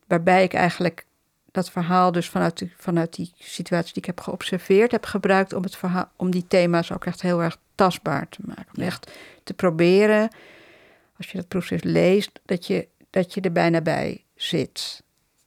Waarbij 0.07 0.43
ik 0.43 0.53
eigenlijk 0.53 1.05
dat 1.51 1.69
verhaal 1.69 2.11
dus 2.11 2.29
vanuit 2.29 2.57
die, 2.57 2.73
vanuit 2.77 3.13
die 3.13 3.33
situatie 3.37 3.93
die 3.93 4.01
ik 4.01 4.05
heb 4.05 4.19
geobserveerd 4.19 4.91
heb 4.91 5.05
gebruikt 5.05 5.53
om, 5.53 5.63
het 5.63 5.75
verhaal, 5.75 6.09
om 6.15 6.31
die 6.31 6.47
thema's 6.47 6.91
ook 6.91 7.05
echt 7.05 7.21
heel 7.21 7.41
erg 7.41 7.57
tastbaar 7.75 8.29
te 8.29 8.39
maken. 8.45 8.67
Om 8.75 8.83
echt 8.83 9.11
te 9.43 9.53
proberen, 9.53 10.29
als 11.17 11.31
je 11.31 11.37
dat 11.37 11.47
proces 11.47 11.83
leest, 11.83 12.39
dat 12.45 12.67
je, 12.67 12.87
dat 13.09 13.33
je 13.33 13.41
er 13.41 13.51
bijna 13.51 13.81
bij 13.81 14.23
zit. 14.35 15.03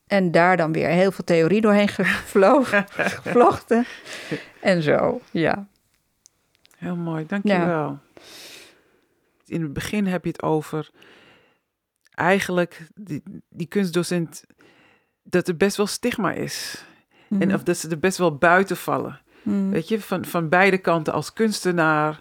En 0.07 0.31
daar 0.31 0.57
dan 0.57 0.73
weer 0.73 0.89
heel 0.89 1.13
veel 1.13 1.25
theorie 1.25 1.61
doorheen 1.61 1.89
gevlogen, 1.89 2.87
gevlochten. 3.23 3.87
En 4.61 4.83
zo, 4.83 5.21
ja. 5.31 5.69
Heel 6.77 6.97
mooi, 6.97 7.27
dankjewel. 7.27 7.99
In 9.47 9.63
het 9.63 9.73
begin 9.73 10.07
heb 10.07 10.25
je 10.25 10.31
het 10.31 10.43
over 10.43 10.91
eigenlijk 12.15 12.89
die, 12.95 13.23
die 13.49 13.67
kunstdocent, 13.67 14.45
dat 15.23 15.49
er 15.49 15.57
best 15.57 15.77
wel 15.77 15.87
stigma 15.87 16.33
is. 16.33 16.85
En 17.39 17.55
of 17.55 17.63
dat 17.63 17.77
ze 17.77 17.89
er 17.89 17.99
best 17.99 18.19
wel 18.19 18.37
buiten 18.37 18.77
vallen. 18.77 19.21
Mhm. 19.43 19.69
Weet 19.69 19.89
je, 19.89 20.01
van, 20.01 20.25
van 20.25 20.49
beide 20.49 20.79
kanten 20.79 21.13
als 21.13 21.33
kunstenaar 21.33 22.21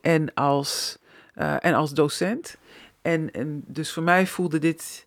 en 0.00 0.34
als, 0.34 0.98
eh, 1.34 1.64
en 1.64 1.74
als 1.74 1.94
docent. 1.94 2.56
En, 3.06 3.30
en 3.30 3.64
dus 3.66 3.92
voor 3.92 4.02
mij 4.02 4.26
voelde 4.26 4.58
dit, 4.58 5.06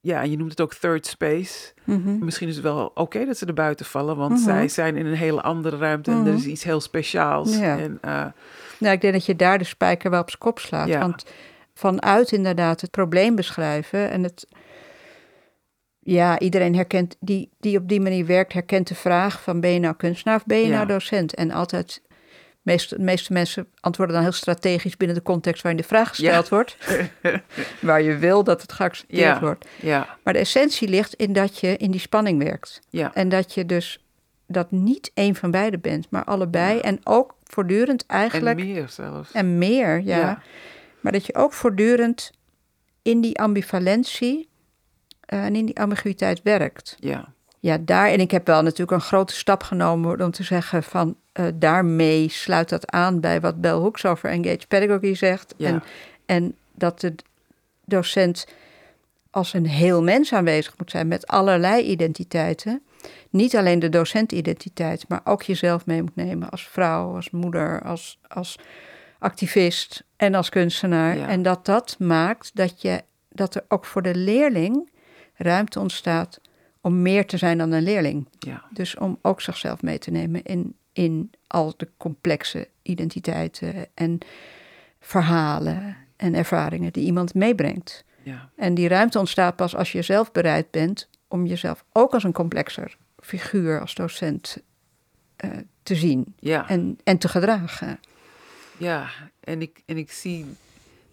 ja, 0.00 0.22
je 0.22 0.36
noemt 0.36 0.50
het 0.50 0.60
ook 0.60 0.74
third 0.74 1.06
space. 1.06 1.72
Mhm. 1.84 2.24
Misschien 2.24 2.48
is 2.48 2.54
het 2.54 2.64
wel 2.64 2.90
oké 2.94 3.24
dat 3.24 3.36
ze 3.38 3.46
er 3.46 3.54
buiten 3.54 3.86
vallen, 3.86 4.16
want 4.16 4.32
Mhm. 4.32 4.40
zij 4.42 4.68
zijn 4.68 4.96
in 4.96 5.06
een 5.06 5.14
hele 5.14 5.42
andere 5.42 5.76
ruimte 5.76 6.10
en 6.10 6.26
er 6.26 6.34
is 6.34 6.40
Mhm. 6.40 6.50
iets 6.50 6.64
heel 6.64 6.80
speciaals. 6.80 7.56
Ja. 7.58 7.78
En, 7.78 7.98
eh, 8.00 8.26
Nou, 8.78 8.94
ik 8.94 9.00
denk 9.00 9.12
dat 9.12 9.26
je 9.26 9.36
daar 9.36 9.58
de 9.58 9.64
spijker 9.64 10.10
wel 10.10 10.20
op 10.20 10.28
zijn 10.28 10.42
kop 10.42 10.58
slaat. 10.58 10.88
Ja. 10.88 11.00
Want 11.00 11.24
vanuit 11.74 12.32
inderdaad 12.32 12.80
het 12.80 12.90
probleem 12.90 13.34
beschrijven 13.34 14.10
en 14.10 14.22
het. 14.22 14.46
Ja, 15.98 16.38
iedereen 16.38 16.74
herkent, 16.74 17.16
die, 17.20 17.50
die 17.60 17.78
op 17.78 17.88
die 17.88 18.00
manier 18.00 18.26
werkt, 18.26 18.52
herkent 18.52 18.88
de 18.88 18.94
vraag 18.94 19.42
van 19.42 19.60
ben 19.60 19.70
je 19.70 19.78
nou 19.80 19.94
kunstenaar 19.94 20.36
of 20.36 20.46
ben 20.46 20.58
je 20.58 20.66
Ja. 20.66 20.74
nou 20.74 20.86
docent? 20.86 21.34
En 21.34 21.50
altijd, 21.50 22.02
meest, 22.68 22.90
de 22.90 22.98
meeste 22.98 23.32
mensen 23.32 23.66
antwoorden 23.80 24.14
dan 24.14 24.24
heel 24.24 24.32
strategisch 24.32 24.96
binnen 24.96 25.16
de 25.16 25.22
context 25.22 25.62
waarin 25.62 25.80
de 25.80 25.86
vraag 25.88 26.08
gesteld 26.08 26.48
wordt. 26.48 26.76
waar 27.80 28.02
je 28.02 28.16
wil 28.16 28.44
dat 28.44 28.62
het 28.62 28.72
geaccepteerd 28.72 29.20
Ja. 29.20 29.40
wordt. 29.40 29.66
ja, 29.80 30.16
Maar 30.24 30.32
de 30.32 30.38
essentie 30.38 30.88
ligt 30.88 31.14
in 31.14 31.32
dat 31.32 31.58
je 31.58 31.76
in 31.76 31.90
die 31.90 32.00
spanning 32.00 32.42
werkt. 32.42 32.80
ja, 32.90 33.14
En 33.14 33.28
dat 33.28 33.54
je 33.54 33.66
dus 33.66 34.02
dat 34.46 34.70
niet 34.70 35.10
één 35.14 35.34
van 35.34 35.50
beide 35.50 35.78
bent, 35.78 36.06
maar 36.10 36.24
allebei. 36.24 36.74
Ja. 36.76 36.80
En 36.82 37.00
ook 37.04 37.34
voortdurend 37.44 38.04
en 38.06 38.16
eigenlijk. 38.16 38.56
meer 38.58 38.88
zelfs. 38.88 39.32
En 39.32 39.58
meer, 39.58 40.00
ja. 40.00 40.16
Ja. 40.18 40.42
Maar 41.00 41.12
dat 41.12 41.26
je 41.26 41.34
ook 41.34 41.52
voortdurend 41.52 42.30
in 43.02 43.20
die 43.20 43.38
ambivalentie 43.40 44.48
eh, 45.20 45.44
en 45.44 45.56
in 45.56 45.66
die 45.66 45.80
ambiguïteit 45.80 46.40
werkt. 46.42 46.96
Ja, 47.00 47.32
Ja, 47.60 47.78
daar. 47.80 48.08
En 48.08 48.20
ik 48.20 48.30
heb 48.30 48.46
wel 48.46 48.62
natuurlijk 48.62 48.90
een 48.90 49.00
grote 49.06 49.34
stap 49.34 49.62
genomen 49.62 50.20
om 50.20 50.30
te 50.30 50.42
zeggen 50.42 50.82
van 50.82 51.16
eh, 51.38 51.46
daarmee 51.54 52.28
sluit 52.28 52.68
dat 52.68 52.90
aan 52.90 53.20
bij 53.20 53.40
wat 53.40 53.60
Bell 53.60 53.70
Hooks 53.72 54.04
over 54.04 54.30
engaged 54.30 54.68
pedagogy 54.68 55.14
zegt. 55.14 55.54
Ja. 55.56 55.68
En, 55.68 55.82
en 56.26 56.54
dat 56.74 57.00
de 57.00 57.14
docent 57.84 58.46
als 59.30 59.52
een 59.52 59.66
heel 59.66 60.02
mens 60.02 60.32
aanwezig 60.32 60.74
moet 60.78 60.90
zijn 60.90 61.08
met 61.08 61.26
allerlei 61.26 61.82
identiteiten. 61.82 62.82
Niet 63.30 63.56
alleen 63.56 63.78
de 63.78 63.88
docentidentiteit, 63.88 65.08
maar 65.08 65.20
ook 65.24 65.42
jezelf 65.42 65.86
mee 65.86 66.02
moet 66.02 66.16
nemen 66.16 66.50
als 66.50 66.68
vrouw, 66.68 67.14
als 67.14 67.30
moeder, 67.30 67.82
als, 67.82 68.18
als 68.28 68.58
activist 69.18 70.04
en 70.16 70.34
als 70.34 70.48
kunstenaar. 70.48 71.16
Ja. 71.16 71.28
En 71.28 71.42
dat 71.42 71.64
dat 71.64 71.96
maakt 71.98 72.50
dat, 72.54 72.82
je, 72.82 73.02
dat 73.28 73.54
er 73.54 73.64
ook 73.68 73.84
voor 73.84 74.02
de 74.02 74.14
leerling 74.14 74.90
ruimte 75.34 75.80
ontstaat 75.80 76.40
om 76.80 77.02
meer 77.02 77.26
te 77.26 77.36
zijn 77.36 77.58
dan 77.58 77.72
een 77.72 77.82
leerling. 77.82 78.28
Ja. 78.38 78.64
Dus 78.70 78.96
om 78.96 79.18
ook 79.22 79.40
zichzelf 79.40 79.82
mee 79.82 79.98
te 79.98 80.10
nemen 80.10 80.42
in, 80.42 80.76
in 80.98 81.30
al 81.46 81.74
de 81.76 81.88
complexe 81.96 82.68
identiteiten 82.82 83.86
en 83.94 84.18
verhalen 85.00 85.96
en 86.16 86.34
ervaringen 86.34 86.92
die 86.92 87.04
iemand 87.04 87.34
meebrengt. 87.34 88.04
Ja. 88.22 88.50
En 88.56 88.74
die 88.74 88.88
ruimte 88.88 89.18
ontstaat 89.18 89.56
pas 89.56 89.76
als 89.76 89.92
je 89.92 90.02
zelf 90.02 90.32
bereid 90.32 90.70
bent 90.70 91.08
om 91.28 91.46
jezelf 91.46 91.84
ook 91.92 92.12
als 92.12 92.24
een 92.24 92.32
complexer 92.32 92.96
figuur, 93.20 93.80
als 93.80 93.94
docent 93.94 94.58
eh, 95.36 95.50
te 95.82 95.94
zien 95.94 96.34
Ja. 96.38 96.68
en, 96.68 96.98
en 97.04 97.18
te 97.18 97.28
gedragen. 97.28 98.00
Ja, 98.76 99.08
en 99.40 99.62
ik, 99.62 99.82
en 99.86 99.96
ik 99.96 100.12
zie 100.12 100.46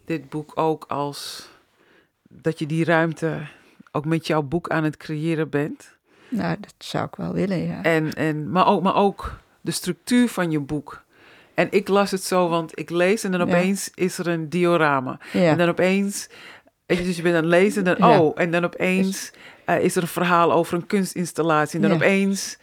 dit 0.04 0.28
boek 0.28 0.52
ook 0.54 0.84
als 0.88 1.48
dat 2.28 2.58
je 2.58 2.66
die 2.66 2.84
ruimte 2.84 3.46
ook 3.92 4.04
met 4.04 4.26
jouw 4.26 4.42
boek 4.42 4.68
aan 4.70 4.84
het 4.84 4.96
creëren 4.96 5.48
bent. 5.48 5.96
Nou, 6.28 6.56
dat 6.60 6.74
zou 6.78 7.06
ik 7.06 7.16
wel 7.16 7.32
willen, 7.32 7.58
ja. 7.58 7.82
En, 7.82 8.12
en, 8.12 8.50
maar, 8.50 8.66
ook, 8.66 8.82
maar 8.82 8.94
ook 8.94 9.44
de 9.66 9.72
structuur 9.72 10.28
van 10.28 10.50
je 10.50 10.60
boek. 10.60 11.04
En 11.54 11.66
ik 11.70 11.88
las 11.88 12.10
het 12.10 12.22
zo, 12.24 12.48
want 12.48 12.78
ik 12.78 12.90
lees 12.90 13.24
en 13.24 13.30
dan 13.30 13.40
Ja. 13.40 13.46
opeens 13.46 13.90
is 13.94 14.18
er 14.18 14.26
een 14.26 14.48
diorama. 14.48 15.18
ja. 15.32 15.50
En 15.50 15.58
dan 15.58 15.68
opeens, 15.68 16.28
dus 16.86 17.16
je 17.16 17.22
bent 17.22 17.34
aan 17.36 17.42
het 17.42 17.50
lezen 17.50 17.86
en 17.86 17.96
dan, 17.98 18.10
Ja. 18.10 18.20
oh, 18.20 18.32
en 18.40 18.50
dan 18.50 18.64
opeens 18.64 19.30
eh, 19.64 19.80
is 19.80 19.96
er 19.96 20.02
een 20.02 20.08
verhaal 20.08 20.52
over 20.52 20.74
een 20.74 20.86
kunstinstallatie. 20.86 21.80
En 21.80 21.88
dan 21.88 21.96
opeens 21.96 22.58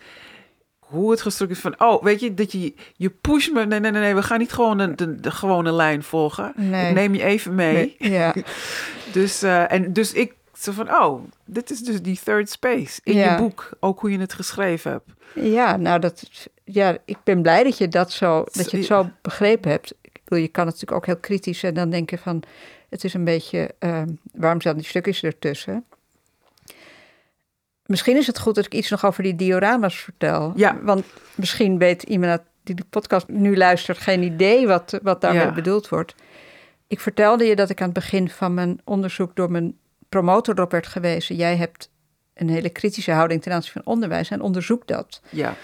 hoe 0.80 1.12
het 1.12 1.22
gestructureerd 1.22 1.66
is 1.66 1.78
van, 1.80 1.88
oh, 1.90 2.04
weet 2.04 2.20
je, 2.20 2.34
dat 2.34 2.52
je, 2.52 2.74
je 2.96 3.10
pusht 3.10 3.52
me, 3.54 3.66
nee, 3.66 3.80
nee, 3.80 3.92
nee, 3.92 4.02
nee, 4.02 4.16
we 4.16 4.24
gaan 4.24 4.40
niet 4.40 4.54
gewoon 4.54 4.78
de, 4.78 4.96
de, 4.96 5.16
de 5.20 5.32
gewone 5.32 5.72
lijn 5.72 6.04
volgen. 6.04 6.54
Nee. 6.56 6.88
Ik 6.90 6.94
neem 6.96 7.16
je 7.16 7.24
even 7.24 7.56
mee. 7.56 7.96
Nee, 8.00 8.12
ja. 8.12 8.34
Dus, 9.12 9.42
eh, 9.44 9.72
en 9.72 9.94
dus 9.94 10.14
ik, 10.14 10.34
zo 10.58 10.72
van, 10.72 10.90
oh, 10.90 11.24
dit 11.46 11.72
is 11.72 11.80
dus 11.80 12.02
die 12.02 12.20
third 12.24 12.50
space 12.50 13.02
in 13.04 13.16
Ja. 13.16 13.32
je 13.32 13.38
boek, 13.42 13.70
ook 13.80 14.00
hoe 14.00 14.12
je 14.12 14.20
het 14.20 14.34
geschreven 14.34 14.92
hebt. 14.92 15.10
ja, 15.54 15.78
nou, 15.78 16.00
dat, 16.00 16.48
ja, 16.64 16.98
ik 17.06 17.18
ben 17.24 17.42
blij 17.42 17.64
dat 17.64 17.78
je, 17.78 17.88
dat, 17.88 18.12
zo, 18.12 18.44
dat 18.52 18.72
je 18.72 18.78
het 18.78 18.86
zo 18.86 19.10
begrepen 19.22 19.72
hebt. 19.72 19.94
Ik 20.02 20.22
bedoel, 20.24 20.40
je 20.44 20.48
kan 20.48 20.66
het 20.68 20.74
natuurlijk 20.74 21.02
ook 21.02 21.06
heel 21.06 21.22
kritisch 21.22 21.64
en 21.64 21.74
dan 21.74 21.90
denken 21.90 22.18
van... 22.18 22.44
het 22.90 23.04
is 23.04 23.14
een 23.14 23.24
beetje, 23.24 23.76
ehm, 23.80 24.08
waarom 24.34 24.62
staan 24.62 24.76
die 24.76 24.86
stukjes 24.86 25.24
ertussen? 25.24 25.86
Misschien 27.86 28.18
is 28.18 28.28
het 28.28 28.40
goed 28.40 28.56
dat 28.56 28.66
ik 28.66 28.74
iets 28.74 28.90
nog 28.90 29.06
over 29.06 29.24
die 29.24 29.36
diorama's 29.36 29.96
vertel. 29.96 30.54
Ja. 30.56 30.80
Want 30.82 31.06
misschien 31.36 31.78
weet 31.78 32.04
iemand 32.04 32.42
die 32.64 32.76
de 32.76 32.86
podcast 32.90 33.28
nu 33.28 33.58
luistert 33.58 33.98
geen 33.98 34.24
idee 34.24 34.68
wat, 34.68 35.00
wat 35.02 35.22
daarmee 35.22 35.42
Ja. 35.46 35.52
bedoeld 35.54 35.90
wordt. 35.90 36.16
Ik 36.88 37.00
vertelde 37.00 37.44
je 37.46 37.56
dat 37.56 37.70
ik 37.70 37.80
aan 37.80 37.86
het 37.86 37.94
begin 37.94 38.30
van 38.30 38.54
mijn 38.54 38.80
onderzoek 38.84 39.36
door 39.36 39.52
mijn 39.52 39.78
promotor 40.14 40.56
erop 40.58 40.72
werd 40.72 40.88
gewezen. 40.88 41.36
Jij 41.36 41.56
hebt 41.56 41.90
een 42.34 42.50
hele 42.50 42.70
kritische 42.70 43.12
houding 43.12 43.42
ten 43.42 43.52
aanzien 43.52 43.72
van 43.72 43.86
onderwijs 43.86 44.30
en 44.30 44.42
onderzoek 44.42 44.88
dat. 44.88 45.22
Ja, 45.30 45.56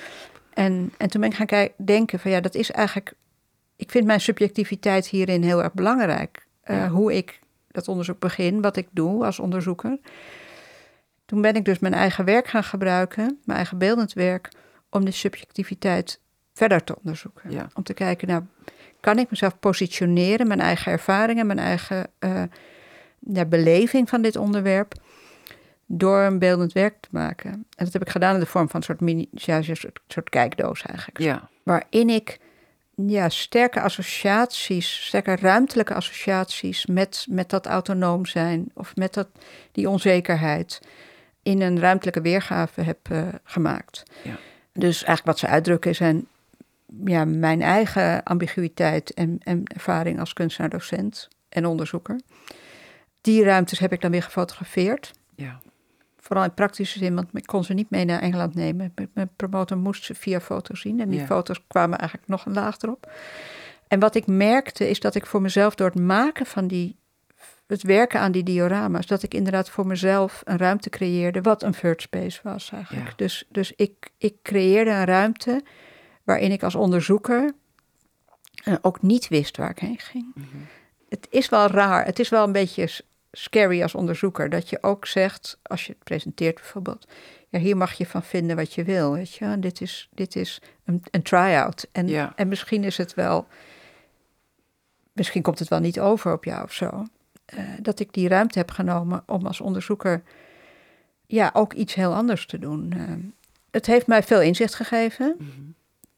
En, 0.54 0.94
en 0.98 1.10
toen 1.10 1.22
ben 1.22 1.30
ik 1.30 1.50
gaan 1.50 1.68
denken 1.78 2.20
van 2.20 2.32
ja, 2.32 2.40
dat 2.40 2.56
is 2.56 2.72
eigenlijk... 2.72 3.14
Ik 3.76 3.92
vind 3.92 4.06
mijn 4.06 4.22
subjectiviteit 4.22 5.08
hierin 5.08 5.44
heel 5.44 5.64
erg 5.64 5.74
belangrijk. 5.74 6.48
Eh, 6.62 6.76
Ja. 6.76 6.88
Hoe 6.88 7.16
ik 7.16 7.40
dat 7.72 7.88
onderzoek 7.88 8.20
begin, 8.20 8.62
wat 8.62 8.76
ik 8.78 8.88
doe 8.92 9.26
als 9.26 9.40
onderzoeker. 9.40 9.98
Toen 11.26 11.42
ben 11.42 11.56
ik 11.56 11.66
dus 11.66 11.80
mijn 11.80 11.94
eigen 11.94 12.26
werk 12.26 12.48
gaan 12.48 12.64
gebruiken, 12.64 13.40
mijn 13.46 13.58
eigen 13.58 13.78
beeldend 13.78 14.14
werk, 14.14 14.52
om 14.90 15.04
die 15.04 15.14
subjectiviteit 15.14 16.20
verder 16.54 16.84
te 16.84 16.96
onderzoeken. 16.98 17.52
Ja. 17.52 17.68
Om 17.74 17.84
te 17.84 17.94
kijken, 17.94 18.28
nou, 18.28 18.44
kan 19.00 19.20
ik 19.20 19.30
mezelf 19.30 19.60
positioneren, 19.60 20.48
mijn 20.48 20.60
eigen 20.60 20.92
ervaringen, 20.92 21.48
mijn 21.48 21.60
eigen 21.60 22.08
eh, 22.20 22.44
ja, 23.20 23.46
beleving 23.46 24.10
van 24.10 24.22
dit 24.22 24.36
onderwerp, 24.36 24.94
door 25.86 26.20
een 26.20 26.40
beeldend 26.40 26.74
werk 26.74 26.96
te 27.00 27.10
maken. 27.12 27.52
En 27.52 27.66
dat 27.86 27.94
heb 27.94 28.02
ik 28.02 28.10
gedaan 28.10 28.34
in 28.34 28.40
de 28.40 28.46
vorm 28.46 28.70
van 28.70 28.80
een 28.80 28.86
soort 28.86 29.02
mini, 29.02 29.28
ja, 29.32 29.58
een 29.58 29.64
soort, 29.64 30.00
soort 30.08 30.30
kijkdoos 30.30 30.82
eigenlijk. 30.82 31.20
ja, 31.20 31.50
Waarin 31.64 32.10
ik 32.10 32.40
ja, 33.08 33.30
sterke 33.30 33.82
associaties, 33.82 35.06
sterke 35.06 35.36
ruimtelijke 35.36 35.94
associaties 35.94 36.86
met, 36.86 37.26
met 37.30 37.50
dat 37.50 37.66
autonoom 37.66 38.26
zijn 38.26 38.72
of 38.74 38.96
met 38.96 39.14
dat, 39.14 39.28
die 39.72 39.90
onzekerheid 39.90 40.82
in 41.44 41.62
een 41.62 41.80
ruimtelijke 41.80 42.22
weergave 42.22 42.82
heb 42.82 42.98
eh, 43.10 43.28
gemaakt. 43.44 44.04
Ja. 44.24 44.38
Dus 44.74 45.04
eigenlijk 45.04 45.26
wat 45.26 45.40
ze 45.40 45.48
uitdrukken 45.48 45.96
zijn 45.96 46.28
ja, 47.06 47.26
mijn 47.26 47.62
eigen 47.62 48.24
ambiguïteit 48.24 49.14
en, 49.14 49.38
en 49.44 49.64
ervaring 49.64 50.20
als 50.20 50.34
kunstenaar-docent 50.34 51.28
en 51.50 51.66
onderzoeker. 51.66 52.20
Die 53.22 53.44
ruimtes 53.44 53.80
heb 53.80 53.92
ik 53.94 54.02
dan 54.02 54.12
weer 54.12 54.24
gefotografeerd. 54.24 55.12
ja, 55.36 55.60
Vooral 56.18 56.44
in 56.44 56.54
praktische 56.54 56.98
zin, 57.00 57.16
want 57.16 57.28
ik 57.34 57.46
kon 57.46 57.64
ze 57.64 57.74
niet 57.74 57.90
mee 57.90 58.06
naar 58.06 58.20
Engeland 58.22 58.56
nemen. 58.56 58.94
Mijn 59.14 59.30
promotor 59.36 59.78
moest 59.78 60.04
ze 60.04 60.16
via 60.16 60.40
foto's 60.42 60.82
zien. 60.82 61.00
En 61.00 61.10
die 61.10 61.20
Ja. 61.20 61.26
foto's 61.26 61.64
kwamen 61.68 61.98
eigenlijk 61.98 62.30
nog 62.30 62.46
een 62.46 62.54
laag 62.54 62.78
erop. 62.82 63.12
En 63.88 64.00
wat 64.00 64.16
ik 64.16 64.28
merkte 64.28 64.90
is 64.90 65.00
dat 65.00 65.16
ik 65.16 65.26
voor 65.26 65.42
mezelf 65.42 65.76
door 65.76 65.88
het 65.90 66.00
maken 66.00 66.46
van 66.46 66.68
die... 66.68 66.98
het 67.68 67.84
werken 67.84 68.20
aan 68.20 68.32
die 68.32 68.44
diorama's... 68.44 69.06
dat 69.06 69.24
ik 69.24 69.34
inderdaad 69.34 69.70
voor 69.70 69.88
mezelf 69.88 70.42
een 70.46 70.58
ruimte 70.58 70.90
creëerde... 70.90 71.42
wat 71.42 71.64
een 71.64 71.72
third 71.72 72.02
space 72.02 72.40
was 72.44 72.72
eigenlijk. 72.72 73.08
Ja. 73.10 73.14
Dus, 73.16 73.46
dus 73.50 73.74
ik, 73.76 74.10
ik 74.18 74.36
creëerde 74.44 74.92
een 74.92 75.06
ruimte 75.06 75.64
waarin 76.24 76.52
ik 76.52 76.64
als 76.64 76.76
onderzoeker... 76.76 77.54
eh, 78.64 78.74
ook 78.82 79.02
niet 79.02 79.28
wist 79.28 79.58
waar 79.58 79.70
ik 79.70 79.80
heen 79.80 80.00
ging. 80.00 80.32
Mhm. 80.36 80.46
Het 81.10 81.28
is 81.30 81.50
wel 81.50 81.68
raar. 81.68 82.06
Het 82.06 82.20
is 82.20 82.30
wel 82.30 82.44
een 82.44 82.52
beetje 82.52 82.90
scary 83.32 83.82
als 83.82 83.96
onderzoeker. 83.96 84.50
Dat 84.50 84.70
je 84.70 84.84
ook 84.84 85.06
zegt, 85.06 85.60
als 85.62 85.86
je 85.86 85.92
het 85.94 86.04
presenteert 86.04 86.56
bijvoorbeeld... 86.56 87.08
ja, 87.50 87.60
hier 87.60 87.78
mag 87.78 87.94
je 87.94 88.06
van 88.06 88.24
vinden 88.24 88.56
wat 88.56 88.74
je 88.74 88.84
wil, 88.84 89.14
weet 89.14 89.34
je. 89.34 89.60
Dit 89.60 89.82
is, 89.82 90.10
dit 90.14 90.36
is 90.36 90.62
een, 90.86 91.04
een 91.12 91.22
try-out. 91.22 91.88
En, 91.92 92.08
Ja. 92.08 92.34
en 92.36 92.48
misschien 92.48 92.84
is 92.84 92.98
het 92.98 93.14
wel... 93.14 93.48
Misschien 95.14 95.42
komt 95.42 95.60
het 95.60 95.68
wel 95.68 95.80
niet 95.80 96.00
over 96.00 96.34
op 96.34 96.44
jou 96.44 96.64
of 96.64 96.74
zo. 96.74 97.06
eh, 97.46 97.64
dat 97.82 98.00
ik 98.00 98.14
die 98.14 98.28
ruimte 98.28 98.58
heb 98.58 98.72
genomen 98.72 99.24
om 99.26 99.46
als 99.46 99.62
onderzoeker... 99.62 100.24
ja, 101.26 101.50
ook 101.54 101.74
iets 101.74 101.94
heel 101.94 102.14
anders 102.14 102.46
te 102.46 102.60
doen. 102.60 102.94
Eh, 102.98 103.04
het 103.72 103.86
heeft 103.86 104.08
mij 104.08 104.24
veel 104.24 104.42
inzicht 104.42 104.76
gegeven. 104.76 105.36
Mhm. 105.38 105.50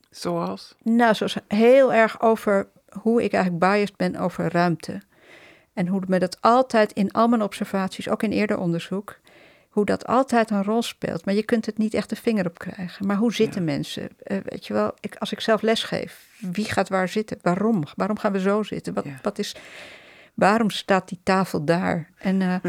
Zoals? 0.10 0.76
Nou, 0.84 1.14
zoals 1.16 1.36
heel 1.48 1.94
erg 1.94 2.22
over 2.22 2.68
hoe 3.02 3.24
ik 3.24 3.34
eigenlijk 3.34 3.64
biased 3.64 3.96
ben 3.96 4.16
over 4.16 4.52
ruimte. 4.52 5.02
En 5.82 5.88
hoe 5.88 6.02
me 6.08 6.20
dat 6.20 6.38
altijd 6.42 6.92
in 6.92 7.12
al 7.12 7.28
mijn 7.28 7.42
observaties, 7.42 8.10
ook 8.10 8.24
in 8.24 8.32
eerder 8.32 8.58
onderzoek, 8.58 9.20
hoe 9.70 9.86
dat 9.86 10.08
altijd 10.08 10.50
een 10.50 10.64
rol 10.64 10.82
speelt. 10.82 11.26
Maar 11.26 11.34
je 11.34 11.44
kunt 11.44 11.66
het 11.66 11.78
niet 11.78 11.94
echt 11.94 12.10
de 12.10 12.16
vinger 12.16 12.46
op 12.46 12.60
krijgen. 12.60 13.08
Maar 13.08 13.16
hoe 13.16 13.34
zitten 13.34 13.64
mensen? 13.64 14.10
Eh, 14.24 14.38
weet 14.44 14.68
je 14.68 14.74
wel, 14.74 14.94
ik, 15.00 15.16
als 15.16 15.32
ik 15.32 15.40
zelf 15.40 15.62
lesgeef, 15.62 16.28
wie 16.40 16.66
gaat 16.66 16.90
waar 16.90 17.08
zitten? 17.08 17.40
Waarom? 17.42 17.84
Waarom 17.96 18.18
gaan 18.18 18.32
we 18.32 18.40
zo 18.40 18.64
zitten? 18.64 18.94
Wat, 18.94 19.06
Ja. 19.06 19.20
wat 19.22 19.40
is, 19.40 19.56
waarom 20.34 20.70
staat 20.70 21.08
die 21.10 21.20
tafel 21.24 21.66
daar? 21.66 22.10
En, 22.18 22.42
eh, 22.42 22.56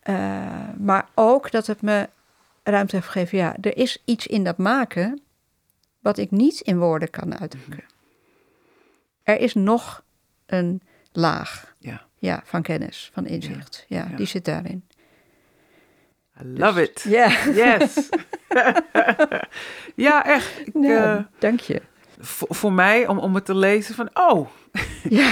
eh, 0.00 0.68
maar 0.78 1.08
ook 1.14 1.50
dat 1.50 1.66
het 1.66 1.82
me 1.82 2.08
ruimte 2.62 2.96
heeft 2.96 3.08
gegeven. 3.08 3.38
Ja, 3.38 3.56
er 3.60 3.76
is 3.76 4.02
iets 4.04 4.26
in 4.26 4.44
dat 4.44 4.58
maken 4.58 5.22
wat 6.00 6.18
ik 6.18 6.30
niet 6.30 6.60
in 6.60 6.78
woorden 6.78 7.10
kan 7.10 7.38
uitdrukken. 7.38 7.84
Er 9.22 9.40
is 9.40 9.54
nog 9.54 10.04
een 10.46 10.82
laag 11.12 11.74
Ja. 11.78 12.10
Ja, 12.22 12.42
van 12.44 12.62
kennis, 12.62 13.10
van 13.14 13.26
inzicht. 13.26 13.84
Ja, 13.88 14.06
Ja. 14.10 14.16
die 14.16 14.26
zit 14.26 14.44
daarin. 14.44 14.84
I 16.42 16.58
love 16.58 16.82
it. 16.82 17.04
Ja, 17.08 17.30
Yes. 17.54 18.08
ja, 20.06 20.24
echt. 20.24 20.60
Ik, 20.66 20.74
Nou, 20.74 20.92
eh, 21.18 21.24
dank 21.38 21.60
je. 21.60 21.82
voor, 22.20 22.54
voor 22.54 22.72
mij, 22.72 23.06
om, 23.06 23.18
om 23.18 23.34
het 23.34 23.44
te 23.44 23.54
lezen 23.54 23.94
van, 23.94 24.08
oh. 24.14 24.48
Ja, 25.08 25.30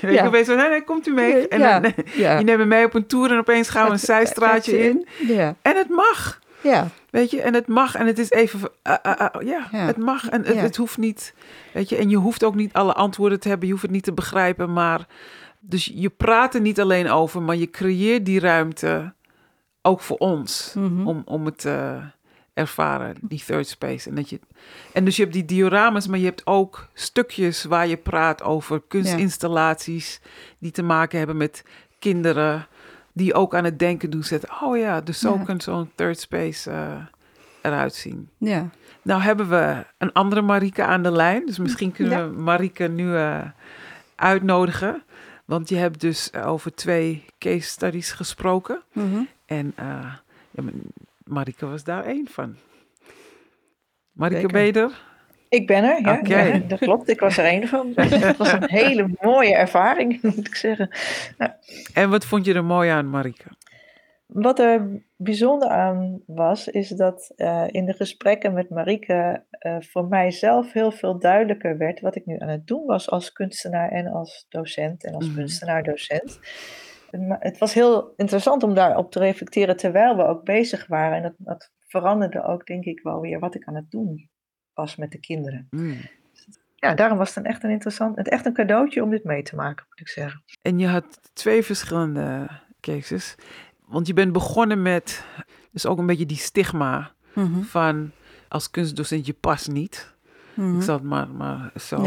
Weet 0.00 0.14
Ja. 0.14 0.36
je, 0.36 0.44
zo, 0.44 0.54
nee, 0.56 0.68
nee, 0.68 0.84
komt 0.84 1.06
u 1.06 1.12
mee. 1.12 1.48
En 1.48 1.58
ja, 1.58 1.80
dan, 1.80 1.92
ja. 2.14 2.38
je 2.38 2.44
neemt 2.44 2.58
me 2.58 2.64
mee 2.64 2.84
op 2.84 2.94
een 2.94 3.06
tour 3.06 3.30
en 3.30 3.38
opeens 3.38 3.68
gaan 3.68 3.86
we 3.86 3.92
een 3.92 3.98
zijstraatje 3.98 4.78
in. 4.78 5.06
Ja, 5.26 5.54
En 5.62 5.76
het 5.76 5.88
mag. 5.88 6.40
ja, 6.60 6.88
Weet 7.10 7.30
je, 7.30 7.42
en 7.42 7.54
het 7.54 7.66
mag 7.66 7.94
en 7.94 8.06
het 8.06 8.18
is 8.18 8.30
even, 8.30 8.60
uh, 8.60 8.94
uh, 9.06 9.12
uh, 9.20 9.26
ja, 9.48 9.68
Ja. 9.72 9.86
het 9.86 9.96
mag 9.96 10.28
en 10.28 10.44
het, 10.44 10.60
het 10.60 10.76
hoeft 10.76 10.98
niet, 10.98 11.34
weet 11.72 11.88
je, 11.88 11.96
en 11.96 12.10
je 12.10 12.16
hoeft 12.16 12.44
ook 12.44 12.54
niet 12.54 12.72
alle 12.72 12.92
antwoorden 12.92 13.40
te 13.40 13.48
hebben, 13.48 13.66
je 13.66 13.72
hoeft 13.72 13.84
het 13.84 13.92
niet 13.94 14.04
te 14.04 14.12
begrijpen, 14.12 14.72
maar, 14.72 15.06
dus 15.60 15.90
je 15.94 16.08
praat 16.10 16.54
er 16.54 16.60
niet 16.60 16.80
alleen 16.80 17.08
over, 17.10 17.42
maar 17.42 17.56
je 17.56 17.70
creëert 17.70 18.24
die 18.24 18.40
ruimte 18.40 19.12
ook 19.82 20.00
voor 20.00 20.16
ons, 20.16 20.72
Mhm. 20.76 21.06
om, 21.06 21.22
om 21.24 21.44
het 21.44 21.58
te 21.58 22.00
ervaren, 22.54 23.14
die 23.20 23.42
third 23.46 23.66
space. 23.68 24.08
En, 24.08 24.14
dat 24.14 24.30
je, 24.30 24.40
en 24.92 25.04
dus 25.04 25.16
je 25.16 25.22
hebt 25.22 25.34
die 25.34 25.44
dioramas, 25.44 26.06
maar 26.06 26.18
je 26.18 26.24
hebt 26.24 26.46
ook 26.46 26.88
stukjes 26.94 27.64
waar 27.64 27.86
je 27.86 27.96
praat 27.96 28.42
over 28.42 28.82
kunstinstallaties 28.88 30.20
die 30.58 30.70
te 30.70 30.82
maken 30.82 31.18
hebben 31.18 31.36
met 31.36 31.64
kinderen 31.98 32.66
die 33.12 33.34
ook 33.34 33.54
aan 33.54 33.64
het 33.64 33.78
denken 33.78 34.10
doen 34.10 34.24
zetten. 34.24 34.48
Oh 34.62 34.78
ja, 34.78 35.00
dus 35.00 35.18
zo 35.18 35.34
Ja. 35.38 35.44
kan 35.44 35.60
zo'n 35.60 35.90
third 35.94 36.20
space 36.20 36.70
eh, 36.70 36.96
eruit 37.62 37.94
zien. 37.94 38.28
Ja. 38.38 38.68
Nou 39.02 39.22
hebben 39.22 39.48
we 39.48 39.86
een 39.98 40.12
andere 40.12 40.42
Marike 40.42 40.82
aan 40.84 41.02
de 41.02 41.12
lijn. 41.12 41.46
Dus 41.46 41.58
misschien 41.58 41.92
kunnen 41.92 42.18
Ja. 42.18 42.28
we 42.30 42.40
Marike 42.42 42.88
nu 42.88 43.16
eh, 43.16 43.40
uitnodigen. 44.16 45.02
Want 45.50 45.68
je 45.68 45.76
hebt 45.76 46.00
dus 46.00 46.34
over 46.34 46.74
twee 46.74 47.24
case 47.38 47.68
studies 47.68 48.12
gesproken. 48.12 48.82
Mhm. 48.92 49.22
En 49.46 49.72
eh, 49.76 50.14
ja, 50.50 50.62
Marike 51.24 51.66
was 51.66 51.84
daar 51.84 52.04
één 52.04 52.28
van. 52.28 52.56
Marike 54.12 54.40
Zeker. 54.40 54.52
Beder. 54.52 55.00
Ik 55.48 55.66
ben 55.66 55.84
er, 55.84 56.00
ja. 56.02 56.18
Oké. 56.18 56.40
Ja, 56.40 56.58
dat 56.58 56.78
klopt. 56.78 57.08
Ik 57.08 57.20
was 57.20 57.36
er 57.36 57.44
één 57.44 57.68
van. 57.68 57.92
Het 57.96 58.36
was 58.36 58.52
een 58.52 58.68
hele 58.68 59.10
mooie 59.20 59.54
ervaring, 59.54 60.22
moet 60.22 60.46
ik 60.46 60.54
zeggen. 60.54 60.90
En 61.94 62.10
wat 62.10 62.24
vond 62.24 62.44
je 62.44 62.54
er 62.54 62.64
mooi 62.64 62.90
aan, 62.90 63.10
Marike? 63.10 63.44
Wat 64.32 64.58
er 64.58 65.02
bijzonder 65.16 65.68
aan 65.68 66.22
was, 66.26 66.68
is 66.68 66.88
dat 66.88 67.32
eh, 67.36 67.64
in 67.66 67.84
de 67.86 67.92
gesprekken 67.92 68.52
met 68.52 68.70
Marieke 68.70 69.44
eh, 69.50 69.76
voor 69.80 70.08
mijzelf 70.08 70.72
heel 70.72 70.92
veel 70.92 71.18
duidelijker 71.18 71.78
werd 71.78 72.00
wat 72.00 72.16
ik 72.16 72.26
nu 72.26 72.38
aan 72.38 72.48
het 72.48 72.66
doen 72.66 72.86
was 72.86 73.10
als 73.10 73.32
kunstenaar 73.32 73.88
en 73.90 74.06
als 74.06 74.46
docent 74.48 75.04
en 75.04 75.14
als 75.14 75.26
Mhm. 75.26 75.34
kunstenaar-docent. 75.36 76.40
Het 77.28 77.58
was 77.58 77.74
heel 77.74 78.12
interessant 78.16 78.62
om 78.62 78.74
daarop 78.74 79.10
te 79.12 79.18
reflecteren 79.18 79.76
terwijl 79.76 80.16
we 80.16 80.24
ook 80.26 80.44
bezig 80.44 80.86
waren. 80.86 81.16
En 81.16 81.22
dat, 81.22 81.34
dat 81.38 81.70
veranderde 81.86 82.42
ook, 82.42 82.66
denk 82.66 82.84
ik, 82.84 83.00
wel 83.02 83.20
weer 83.20 83.38
wat 83.38 83.54
ik 83.54 83.64
aan 83.64 83.74
het 83.74 83.90
doen 83.90 84.28
was 84.74 84.96
met 84.96 85.10
de 85.10 85.20
kinderen. 85.20 85.66
Mm. 85.70 85.96
Ja, 86.76 86.94
daarom 86.94 87.18
was 87.18 87.28
het 87.28 87.36
een 87.44 87.50
echt 87.50 87.62
een 87.64 87.70
interessant, 87.70 88.16
het 88.16 88.28
echt 88.28 88.46
een 88.46 88.52
cadeautje 88.52 89.02
om 89.02 89.10
dit 89.10 89.24
mee 89.24 89.42
te 89.42 89.56
maken, 89.56 89.86
moet 89.88 90.00
ik 90.00 90.08
zeggen. 90.08 90.44
En 90.62 90.78
je 90.78 90.86
had 90.86 91.30
twee 91.32 91.62
verschillende 91.62 92.48
cases. 92.80 93.34
Want 93.90 94.06
je 94.06 94.12
bent 94.14 94.32
begonnen 94.32 94.82
met 94.82 95.24
dus 95.70 95.86
ook 95.86 95.98
een 95.98 96.06
beetje 96.06 96.26
die 96.26 96.36
stigma 96.36 97.12
Mhm. 97.32 97.62
van 97.62 98.10
als 98.48 98.70
kunstdocent 98.70 99.26
je 99.26 99.32
past 99.32 99.68
niet. 99.70 100.14
Mhm. 100.54 100.76
Ik 100.76 100.82
zal 100.82 100.94
het 100.94 101.04
maar, 101.04 101.28
maar 101.28 101.70
zo. 101.80 102.02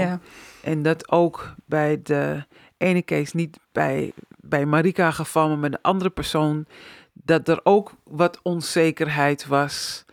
En 0.64 0.82
dat 0.84 1.12
ook 1.12 1.56
bij 1.66 2.00
de 2.04 2.46
ene 2.78 3.04
case, 3.04 3.36
niet 3.36 3.60
bij, 3.72 4.14
bij 4.40 4.66
Marika 4.66 5.12
geval, 5.12 5.48
maar 5.48 5.58
met 5.58 5.72
de 5.72 5.80
andere 5.82 6.10
persoon, 6.10 6.66
dat 7.14 7.48
er 7.48 7.60
ook 7.64 7.92
wat 8.04 8.40
onzekerheid 8.42 9.48
was 9.48 10.06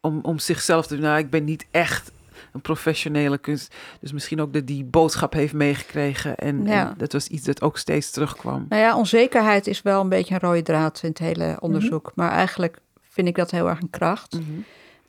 om, 0.00 0.18
om 0.22 0.38
zichzelf 0.38 0.86
te 0.86 0.94
doen. 0.94 1.04
Nou, 1.04 1.18
ik 1.18 1.30
ben 1.30 1.44
niet 1.44 1.66
echt 1.70 2.12
een 2.52 2.60
professionele 2.60 3.38
kunst. 3.38 3.74
Dus 4.00 4.12
misschien 4.12 4.40
ook 4.40 4.52
dat 4.52 4.66
die 4.66 4.84
boodschap 4.84 5.32
heeft 5.32 5.52
meegekregen. 5.52 6.36
En, 6.36 6.64
Ja. 6.64 6.88
en 6.88 6.94
dat 6.96 7.12
was 7.12 7.26
iets 7.28 7.44
dat 7.44 7.62
ook 7.62 7.78
steeds 7.78 8.10
terugkwam. 8.10 8.66
Nou 8.68 8.82
ja, 8.82 8.96
onzekerheid 8.96 9.66
is 9.66 9.82
wel 9.82 10.00
een 10.00 10.08
beetje 10.08 10.34
een 10.34 10.40
rode 10.40 10.62
draad 10.62 11.00
in 11.02 11.08
het 11.08 11.18
hele 11.18 11.56
onderzoek. 11.60 12.12
Maar 12.14 12.30
eigenlijk 12.30 12.78
vind 13.00 13.28
ik 13.28 13.34
dat 13.36 13.50
heel 13.50 13.68
erg 13.68 13.80
een 13.80 13.90
kracht. 13.90 14.32
Mhm. 14.32 14.42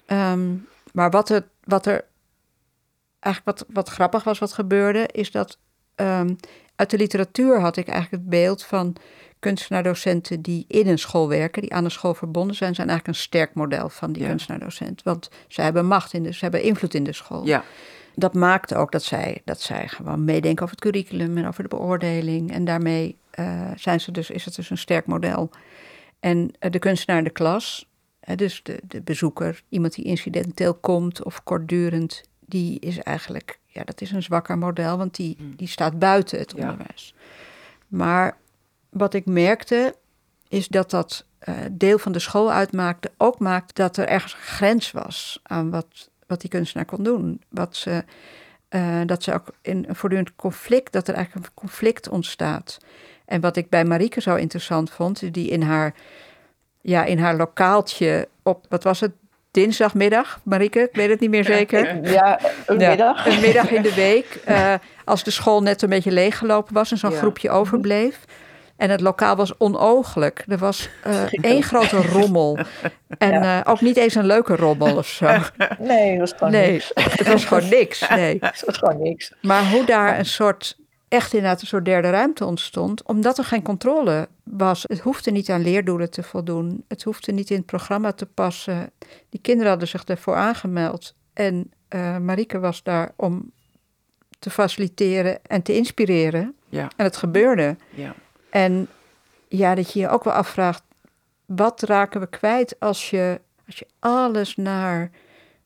Ehm, 0.06 0.50
maar 0.94 1.10
wat 1.10 1.30
er, 1.30 1.48
wat 1.64 1.86
er 1.86 2.06
eigenlijk 3.20 3.58
wat, 3.58 3.68
wat 3.74 3.90
grappig 3.90 4.24
was, 4.24 4.40
wat 4.40 4.54
gebeurde, 4.54 5.08
is 5.12 5.32
dat 5.32 5.58
ehm, 5.96 6.34
uit 6.76 6.90
de 6.90 6.98
literatuur 6.98 7.60
had 7.60 7.78
ik 7.78 7.88
eigenlijk 7.88 8.24
het 8.24 8.30
beeld 8.32 8.64
van 8.64 8.96
kunstenaardocenten 9.42 10.42
die 10.42 10.66
in 10.68 10.88
een 10.88 11.00
school 11.00 11.28
werken, 11.28 11.62
die 11.62 11.74
aan 11.74 11.84
een 11.86 11.92
school 11.92 12.14
verbonden 12.14 12.56
zijn, 12.56 12.76
zijn 12.76 12.88
eigenlijk 12.90 13.18
een 13.18 13.24
sterk 13.24 13.54
model 13.54 13.90
van 13.90 14.12
die 14.12 14.22
Ja. 14.22 14.28
kunstenaardocent. 14.28 15.04
Want 15.04 15.30
zij 15.48 15.64
hebben 15.64 15.86
macht 15.86 16.14
in 16.14 16.24
de, 16.24 16.34
ze 16.34 16.40
hebben 16.40 16.62
invloed 16.64 16.94
in 16.94 17.04
de 17.04 17.14
school. 17.14 17.46
Ja, 17.46 17.64
Dat 18.16 18.34
maakt 18.34 18.74
ook 18.74 18.92
dat 18.92 19.04
zij, 19.04 19.42
dat 19.46 19.62
zij 19.62 19.88
gewoon 19.88 20.24
meedenken 20.26 20.64
over 20.64 20.76
het 20.76 20.84
curriculum 20.86 21.38
en 21.38 21.48
over 21.48 21.64
de 21.64 21.70
beoordeling. 21.70 22.52
En 22.52 22.66
daarmee 22.66 23.18
eh, 23.32 23.72
zijn 23.76 24.02
ze 24.02 24.12
dus, 24.12 24.30
is 24.30 24.46
het 24.46 24.56
dus 24.56 24.70
een 24.70 24.78
sterk 24.78 25.06
model. 25.06 25.50
En 26.20 26.52
eh, 26.60 26.72
de 26.72 26.80
kunstenaar 26.80 27.18
in 27.20 27.24
de 27.24 27.30
klas, 27.30 27.90
hè, 28.20 28.36
dus 28.36 28.64
de, 28.64 28.80
de 28.88 29.02
bezoeker, 29.02 29.62
iemand 29.70 29.96
die 29.96 30.06
incidenteel 30.06 30.74
komt 30.74 31.24
of 31.24 31.44
kortdurend, 31.44 32.24
die 32.46 32.80
is 32.80 32.98
eigenlijk, 33.00 33.60
ja, 33.66 33.84
dat 33.84 34.02
is 34.02 34.12
een 34.12 34.24
zwakker 34.24 34.58
model, 34.58 34.98
want 34.98 35.16
die, 35.16 35.38
die 35.56 35.68
staat 35.68 36.00
buiten 36.00 36.40
het 36.40 36.54
Ja. 36.56 36.62
onderwijs. 36.62 37.14
Maar 37.88 38.38
wat 38.92 39.14
ik 39.14 39.26
merkte, 39.26 39.96
is 40.50 40.68
dat 40.68 40.90
dat 40.90 41.26
eh, 41.40 41.54
deel 41.72 41.98
van 42.00 42.12
de 42.12 42.20
school 42.20 42.52
uitmaakte, 42.52 43.12
ook 43.18 43.40
maakte 43.40 43.74
dat 43.74 43.98
er 43.98 44.08
ergens 44.08 44.34
een 44.34 44.40
grens 44.40 44.92
was 44.92 45.40
aan 45.44 45.70
wat, 45.70 46.10
wat 46.28 46.42
die 46.42 46.50
kunstenaar 46.50 46.86
kon 46.86 47.04
doen. 47.04 47.42
Wat 47.50 47.76
ze, 47.76 48.04
eh, 48.70 49.02
dat 49.06 49.24
ze 49.24 49.34
ook 49.34 49.48
in 49.62 49.86
een 49.88 49.96
voortdurend 49.96 50.36
conflict, 50.36 50.94
dat 50.94 51.08
er 51.08 51.14
eigenlijk 51.14 51.46
een 51.46 51.54
conflict 51.56 52.10
ontstaat. 52.10 52.78
En 53.26 53.42
wat 53.42 53.56
ik 53.56 53.70
bij 53.70 53.86
Marieke 53.86 54.22
zo 54.22 54.36
interessant 54.36 54.92
vond, 54.92 55.34
die 55.34 55.50
in 55.50 55.62
haar, 55.62 55.94
ja, 56.82 57.04
in 57.04 57.20
haar 57.20 57.36
lokaaltje 57.36 58.28
op, 58.44 58.66
wat 58.70 58.84
was 58.84 59.00
het, 59.00 59.12
dinsdagmiddag, 59.52 60.40
Marieke, 60.44 60.80
ik 60.80 60.96
weet 60.96 61.10
het 61.10 61.20
niet 61.20 61.30
meer 61.30 61.44
zeker. 61.46 62.00
Ja, 62.12 62.40
een 62.66 62.80
Ja, 62.80 62.90
middag. 62.90 63.26
Een 63.28 63.42
middag 63.42 63.72
in 63.72 63.82
de 63.82 63.94
week, 63.94 64.42
eh, 64.46 64.74
als 65.06 65.24
de 65.24 65.32
school 65.32 65.62
net 65.62 65.82
een 65.82 65.90
beetje 65.90 66.12
leeggelopen 66.12 66.74
was 66.74 66.92
en 66.92 66.98
zo'n 66.98 67.12
Ja. 67.12 67.18
groepje 67.18 67.50
overbleef. 67.50 68.26
En 68.82 68.90
het 68.90 69.02
lokaal 69.02 69.36
was 69.36 69.58
onooglijk. 69.58 70.44
Er 70.48 70.58
was 70.58 70.90
eh, 71.04 71.24
één 71.32 71.64
grote 71.64 72.02
rommel. 72.02 72.58
En 73.18 73.32
Ja. 73.32 73.64
eh, 73.64 73.72
ook 73.72 73.82
niet 73.82 73.98
eens 73.98 74.16
een 74.16 74.26
leuke 74.26 74.56
rommel 74.56 74.98
of 74.98 75.08
zo. 75.08 75.26
Nee, 75.80 76.10
het 76.12 76.20
was 76.20 76.32
gewoon 76.38 76.52
Nee, 76.54 76.72
niks. 76.72 76.92
het 76.96 77.28
was 77.28 77.46
gewoon 77.46 77.70
niks. 77.70 78.10
Nee. 78.10 78.38
Het 78.42 78.64
was 78.66 78.78
gewoon 78.78 79.02
niks. 79.02 79.34
Maar 79.42 79.70
hoe 79.72 79.86
daar 79.86 80.20
een 80.20 80.26
soort, 80.26 80.78
echt 81.08 81.34
inderdaad 81.34 81.62
een 81.62 81.68
soort 81.68 81.86
derde 81.86 82.10
ruimte 82.10 82.46
ontstond, 82.46 83.04
omdat 83.04 83.38
er 83.38 83.44
geen 83.44 83.62
controle 83.62 84.28
was. 84.44 84.84
Het 84.88 85.00
hoefde 85.00 85.32
niet 85.32 85.50
aan 85.50 85.62
leerdoelen 85.62 86.10
te 86.12 86.24
voldoen. 86.24 86.84
Het 86.88 87.04
hoefde 87.04 87.32
niet 87.32 87.50
in 87.50 87.58
het 87.58 87.66
programma 87.66 88.12
te 88.12 88.26
passen. 88.26 88.92
Die 89.30 89.42
kinderen 89.42 89.70
hadden 89.70 89.88
zich 89.88 90.04
ervoor 90.04 90.36
aangemeld. 90.36 91.16
En 91.34 91.72
eh 91.88 92.18
Marieke 92.18 92.60
was 92.60 92.84
daar 92.84 93.12
om 93.16 93.52
te 94.40 94.50
faciliteren 94.50 95.40
en 95.48 95.62
te 95.62 95.76
inspireren. 95.76 96.56
Ja. 96.70 96.88
En 96.96 97.06
het 97.06 97.18
gebeurde. 97.18 97.76
ja. 97.90 98.14
En 98.52 98.88
ja, 99.48 99.76
dat 99.76 99.94
je 99.94 100.00
je 100.00 100.10
ook 100.10 100.24
wel 100.24 100.34
afvraagt, 100.34 100.84
wat 101.46 101.82
raken 101.82 102.20
we 102.20 102.28
kwijt 102.28 102.76
als 102.80 103.10
je, 103.10 103.42
als 103.66 103.80
je 103.80 103.88
alles 104.00 104.56
naar 104.56 105.10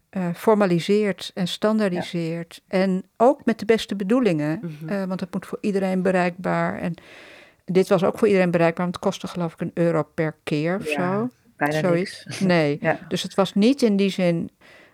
eh, 0.09 0.27
formaliseert 0.33 1.31
en 1.33 1.47
standaardiseert. 1.47 2.61
En 2.67 3.03
ook 3.17 3.45
met 3.45 3.59
de 3.59 3.65
beste 3.65 3.95
bedoelingen, 3.95 4.59
Mhm. 4.61 4.89
eh, 4.89 5.03
want 5.03 5.19
het 5.19 5.33
moet 5.33 5.45
voor 5.45 5.57
iedereen 5.61 6.01
bereikbaar. 6.01 6.79
En 6.79 6.93
dit 7.65 7.87
was 7.87 8.03
ook 8.03 8.17
voor 8.17 8.27
iedereen 8.27 8.51
bereikbaar, 8.51 8.83
want 8.83 8.95
het 8.95 9.05
kostte 9.05 9.27
geloof 9.27 9.53
ik 9.53 9.61
een 9.61 9.71
euro 9.73 10.03
per 10.03 10.35
keer 10.43 10.75
of 10.75 10.89
Ja, 10.91 11.13
zo. 11.17 11.29
Bijna 11.57 11.79
Zoiets. 11.79 12.25
niks. 12.25 12.39
Nee, 12.53 12.77
Ja. 12.81 12.99
dus 13.07 13.23
het 13.23 13.33
was 13.33 13.53
niet 13.53 13.81
in 13.81 13.95
die 13.95 14.09
zin 14.09 14.49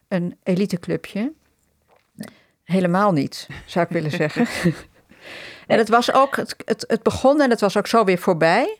een 0.07 0.37
eliteclubje. 0.43 1.31
Helemaal 2.63 3.11
niet, 3.11 3.47
zou 3.65 3.85
ik 3.85 3.91
willen 3.91 4.11
zeggen. 4.11 4.45
en 5.67 5.77
het 5.77 5.89
was 5.89 6.13
ook, 6.13 6.35
het, 6.35 6.55
het, 6.65 6.83
het 6.87 7.03
begon 7.03 7.41
en 7.41 7.49
het 7.49 7.61
was 7.61 7.77
ook 7.77 7.87
zo 7.87 8.03
weer 8.03 8.17
voorbij. 8.17 8.77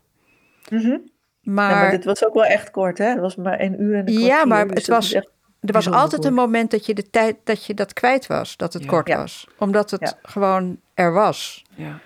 Mhm. 0.70 0.88
Ja, 0.88 1.00
Maar, 1.42 1.72
maar 1.76 1.92
dit 1.92 2.06
was 2.06 2.26
ook 2.26 2.34
wel 2.34 2.46
echt 2.46 2.72
kort, 2.72 2.98
hè? 2.98 3.06
Het 3.06 3.20
was 3.20 3.36
maar 3.36 3.60
een 3.60 3.82
uur 3.82 3.96
en 3.96 4.08
een 4.08 4.14
Ja, 4.14 4.28
kwartier, 4.28 4.48
maar 4.48 4.68
dus 4.68 4.76
het 4.76 4.88
was- 4.88 5.14
echt- 5.14 5.30
er 5.62 5.74
was 5.74 5.90
altijd 5.92 6.26
een 6.26 6.34
moment 6.34 6.72
dat 6.72 6.86
je 6.86 6.94
de 6.94 7.10
tijd 7.10 7.36
dat 7.44 7.66
je 7.66 7.74
dat 7.74 7.94
kwijt 7.94 8.28
was, 8.28 8.58
dat 8.58 8.74
het 8.74 8.84
Ja. 8.84 8.90
kort 8.90 9.08
Ja. 9.08 9.18
was. 9.18 9.48
Omdat 9.58 9.92
het 9.92 10.00
Ja. 10.02 10.14
gewoon 10.30 10.80
er 10.94 11.14
was. 11.14 11.64
ja. 11.76 12.00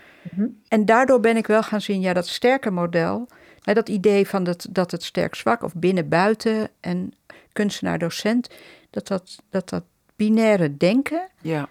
En 0.68 0.86
daardoor 0.86 1.20
ben 1.20 1.38
ik 1.38 1.48
wel 1.48 1.64
gaan 1.64 1.82
zien, 1.82 2.02
ja, 2.02 2.14
dat 2.14 2.28
sterke 2.28 2.72
model, 2.72 3.28
hè, 3.62 3.74
dat 3.74 3.90
idee 3.90 4.28
van 4.28 4.44
dat, 4.44 4.68
dat 4.70 4.92
het 4.92 5.04
sterk-zwak 5.04 5.64
of 5.64 5.74
binnen-buiten 5.76 6.70
en 6.80 7.14
kunstenaar-docent, 7.54 8.50
dat 8.90 9.08
dat, 9.08 9.36
dat 9.50 9.70
dat 9.70 9.84
binaire 10.16 10.78
denken, 10.78 11.28
ja. 11.42 11.68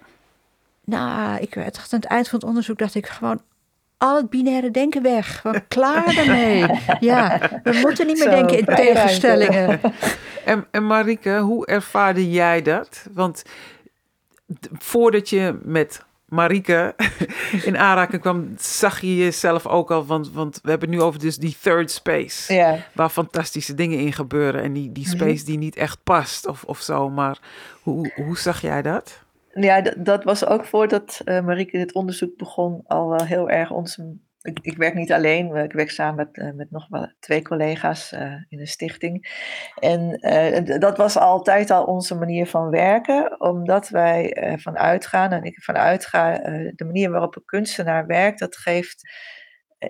Nou, 0.85 1.39
ik 1.41 1.55
werd 1.55 1.77
echt 1.77 1.93
aan 1.93 2.01
het 2.01 2.09
eind 2.09 2.29
van 2.29 2.39
het 2.39 2.49
onderzoek 2.49 2.79
dacht 2.79 2.95
ik 2.95 3.07
gewoon 3.07 3.41
al 3.99 4.17
het 4.17 4.31
binaire 4.31 4.71
denken 4.71 5.03
weg. 5.03 5.41
Gewoon 5.41 5.69
klaar 5.69 6.17
ermee. 6.17 6.67
Ja, 7.01 7.39
we 7.63 7.79
moeten 7.83 8.07
niet 8.07 8.19
meer 8.19 8.31
Zo, 8.31 8.35
denken 8.35 8.59
in 8.59 8.65
tegenstellingen. 8.65 9.81
En, 10.45 10.67
en 10.71 10.87
Marike, 10.87 11.39
hoe 11.39 11.67
ervaarde 11.67 12.31
jij 12.31 12.63
dat? 12.63 13.07
Want 13.13 13.43
voordat 14.79 15.29
je 15.29 15.59
met 15.63 16.03
Marike 16.29 16.95
in 17.69 17.79
aanraking 17.79 18.21
kwam, 18.21 18.55
zag 18.59 19.01
je 19.01 19.17
jezelf 19.17 19.67
ook 19.67 19.91
al. 19.91 20.07
Want, 20.07 20.31
want 20.33 20.61
we 20.63 20.71
hebben 20.71 20.89
het 20.89 20.99
nu 20.99 21.05
over 21.05 21.21
dus 21.21 21.37
die 21.37 21.57
third 21.63 21.91
space. 21.91 22.55
Ja, 22.55 22.77
Waar 22.93 23.09
fantastische 23.11 23.75
dingen 23.75 23.99
in 23.99 24.13
gebeuren. 24.13 24.63
En 24.63 24.73
die, 24.73 24.93
die 24.93 25.07
Mhm. 25.07 25.17
space 25.17 25.45
die 25.45 25.59
niet 25.59 25.77
echt 25.77 25.99
past 26.05 26.47
of, 26.47 26.65
of 26.65 26.81
zo. 26.81 27.11
Maar 27.11 27.39
hoe, 27.83 28.13
hoe 28.15 28.39
zag 28.39 28.61
jij 28.61 28.83
dat? 28.83 29.23
Ja 29.63 29.81
dat 29.81 30.25
was 30.25 30.47
ook 30.47 30.65
voordat 30.65 31.21
eh 31.25 31.41
Marieke 31.41 31.79
dit 31.79 31.95
onderzoek 31.95 32.37
begon 32.37 32.83
al 32.87 33.09
wel 33.09 33.25
heel 33.25 33.51
erg 33.51 33.71
onze... 33.71 34.17
Ik, 34.63 34.77
werk 34.77 34.95
niet 34.95 35.13
alleen, 35.13 35.55
ik 35.55 35.73
werk 35.73 35.91
samen 35.91 36.15
met, 36.15 36.39
eh, 36.39 36.53
met 36.53 36.71
nog 36.71 36.89
wel 36.89 37.13
twee 37.21 37.43
collega's 37.43 38.13
eh, 38.13 38.33
in 38.49 38.61
een 38.61 38.67
stichting. 38.67 39.43
En 39.81 40.19
eh, 40.19 40.79
dat 40.81 40.97
was 40.97 41.17
altijd 41.17 41.71
al 41.71 41.85
onze 41.85 42.15
manier 42.15 42.47
van 42.47 42.71
werken, 42.71 43.41
omdat 43.41 43.89
wij 43.89 44.33
ervan 44.33 44.79
uitgaan, 44.79 45.33
en 45.33 45.43
ik 45.43 45.57
ervan 45.57 45.77
uitga, 45.77 46.41
eh, 46.41 46.73
de 46.75 46.85
manier 46.85 47.11
waarop 47.11 47.37
een 47.37 47.45
kunstenaar 47.45 48.07
werkt, 48.07 48.39
dat 48.39 48.57
geeft 48.57 49.11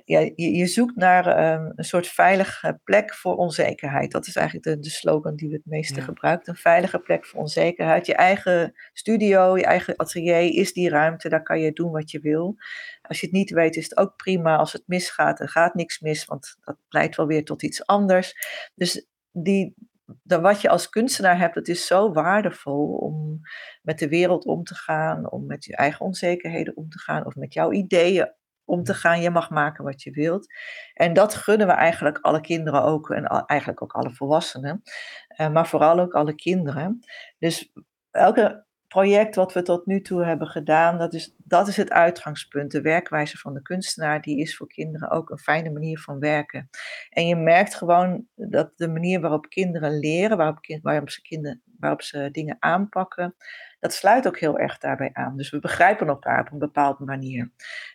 ja, 0.05 0.19
je, 0.19 0.53
je 0.57 0.67
zoekt 0.67 0.97
naar 0.97 1.27
ehm, 1.27 1.73
een 1.75 1.85
soort 1.85 2.07
veilige 2.07 2.81
plek 2.85 3.15
voor 3.15 3.37
onzekerheid. 3.37 4.11
Dat 4.11 4.27
is 4.27 4.37
eigenlijk 4.37 4.67
de, 4.67 4.79
de 4.79 4.91
slogan 4.91 5.37
die 5.37 5.49
we 5.49 5.55
het 5.55 5.67
meeste 5.67 5.99
Ja. 5.99 6.05
gebruiken. 6.05 6.49
Een 6.53 6.59
veilige 6.59 6.99
plek 6.99 7.27
voor 7.27 7.41
onzekerheid. 7.41 8.07
Je 8.07 8.15
eigen 8.15 8.73
studio, 8.93 9.57
je 9.57 9.65
eigen 9.65 9.97
atelier 9.97 10.55
is 10.55 10.73
die 10.73 10.89
ruimte. 10.89 11.29
Daar 11.29 11.43
kan 11.43 11.61
je 11.61 11.73
doen 11.73 11.91
wat 11.91 12.11
je 12.11 12.21
wil. 12.21 12.57
Als 13.03 13.21
je 13.21 13.27
het 13.27 13.35
niet 13.35 13.51
weet, 13.51 13.77
is 13.77 13.85
het 13.85 13.97
ook 13.97 14.17
prima. 14.17 14.57
Als 14.57 14.73
het 14.73 14.83
misgaat, 14.87 15.41
er 15.41 15.49
gaat 15.49 15.75
niks 15.75 16.01
mis, 16.01 16.25
want 16.25 16.57
dat 16.61 16.77
leidt 16.89 17.17
wel 17.17 17.27
weer 17.27 17.45
tot 17.45 17.63
iets 17.63 17.87
anders. 17.87 18.35
Dus 18.75 19.07
die, 19.33 19.75
dan 20.23 20.43
wat 20.43 20.61
je 20.61 20.69
als 20.69 20.89
kunstenaar 20.89 21.39
hebt, 21.39 21.55
dat 21.55 21.69
is 21.69 21.87
zo 21.87 22.13
waardevol 22.13 22.87
om 22.95 23.41
met 23.83 23.99
de 23.99 24.09
wereld 24.09 24.45
om 24.45 24.65
te 24.65 24.75
gaan, 24.75 25.31
om 25.31 25.47
met 25.47 25.65
je 25.65 25.77
eigen 25.77 26.07
onzekerheden 26.07 26.77
om 26.77 26.89
te 26.89 26.99
gaan, 26.99 27.27
of 27.27 27.35
met 27.35 27.55
jouw 27.55 27.73
ideeën 27.73 28.33
om 28.65 28.83
te 28.83 28.95
gaan. 28.95 29.21
Je 29.21 29.31
mag 29.31 29.51
maken 29.51 29.85
wat 29.85 30.03
je 30.03 30.11
wilt. 30.11 30.47
En 30.95 31.13
dat 31.13 31.35
gunnen 31.35 31.67
we 31.67 31.73
eigenlijk 31.73 32.19
alle 32.19 32.41
kinderen 32.41 32.83
ook, 32.83 33.11
en 33.11 33.25
eigenlijk 33.27 33.83
ook 33.83 33.93
alle 33.93 34.15
volwassenen, 34.15 34.83
eh, 35.29 35.51
maar 35.51 35.69
vooral 35.69 36.01
ook 36.01 36.15
alle 36.15 36.35
kinderen. 36.35 37.01
Dus 37.39 37.73
elke 38.11 38.65
project 38.95 39.35
wat 39.35 39.53
we 39.53 39.63
tot 39.63 39.87
nu 39.87 40.01
toe 40.01 40.25
hebben 40.25 40.47
gedaan, 40.47 40.99
dat 40.99 41.15
is, 41.15 41.35
dat 41.39 41.69
is 41.69 41.77
het 41.77 41.91
uitgangspunt. 41.91 42.71
De 42.71 42.81
werkwijze 42.81 43.39
van 43.39 43.55
de 43.55 43.63
kunstenaar, 43.63 44.21
die 44.21 44.39
is 44.41 44.57
voor 44.57 44.67
kinderen 44.67 45.11
ook 45.11 45.31
een 45.31 45.39
fijne 45.39 45.71
manier 45.71 45.99
van 45.99 46.19
werken. 46.19 46.69
En 47.11 47.27
je 47.27 47.37
merkt 47.37 47.75
gewoon 47.75 48.27
dat 48.35 48.73
de 48.77 48.89
manier 48.89 49.21
waarop 49.21 49.49
kinderen 49.49 49.99
leren, 49.99 50.37
waarop, 50.37 50.61
kind, 50.61 50.83
waarop, 50.83 51.11
ze, 51.11 51.23
kinderen, 51.23 51.63
waarop 51.79 52.03
ze 52.03 52.29
dingen 52.31 52.57
aanpakken, 52.59 53.35
dat 53.81 53.93
sluit 53.93 54.27
ook 54.27 54.39
heel 54.39 54.59
erg 54.59 54.79
daarbij 54.79 55.11
aan. 55.13 55.37
Dus 55.37 55.51
we 55.51 55.59
begrijpen 55.59 56.07
elkaar 56.07 56.41
op 56.41 56.53
een 56.53 56.59
bepaalde 56.59 57.05
manier. 57.05 57.53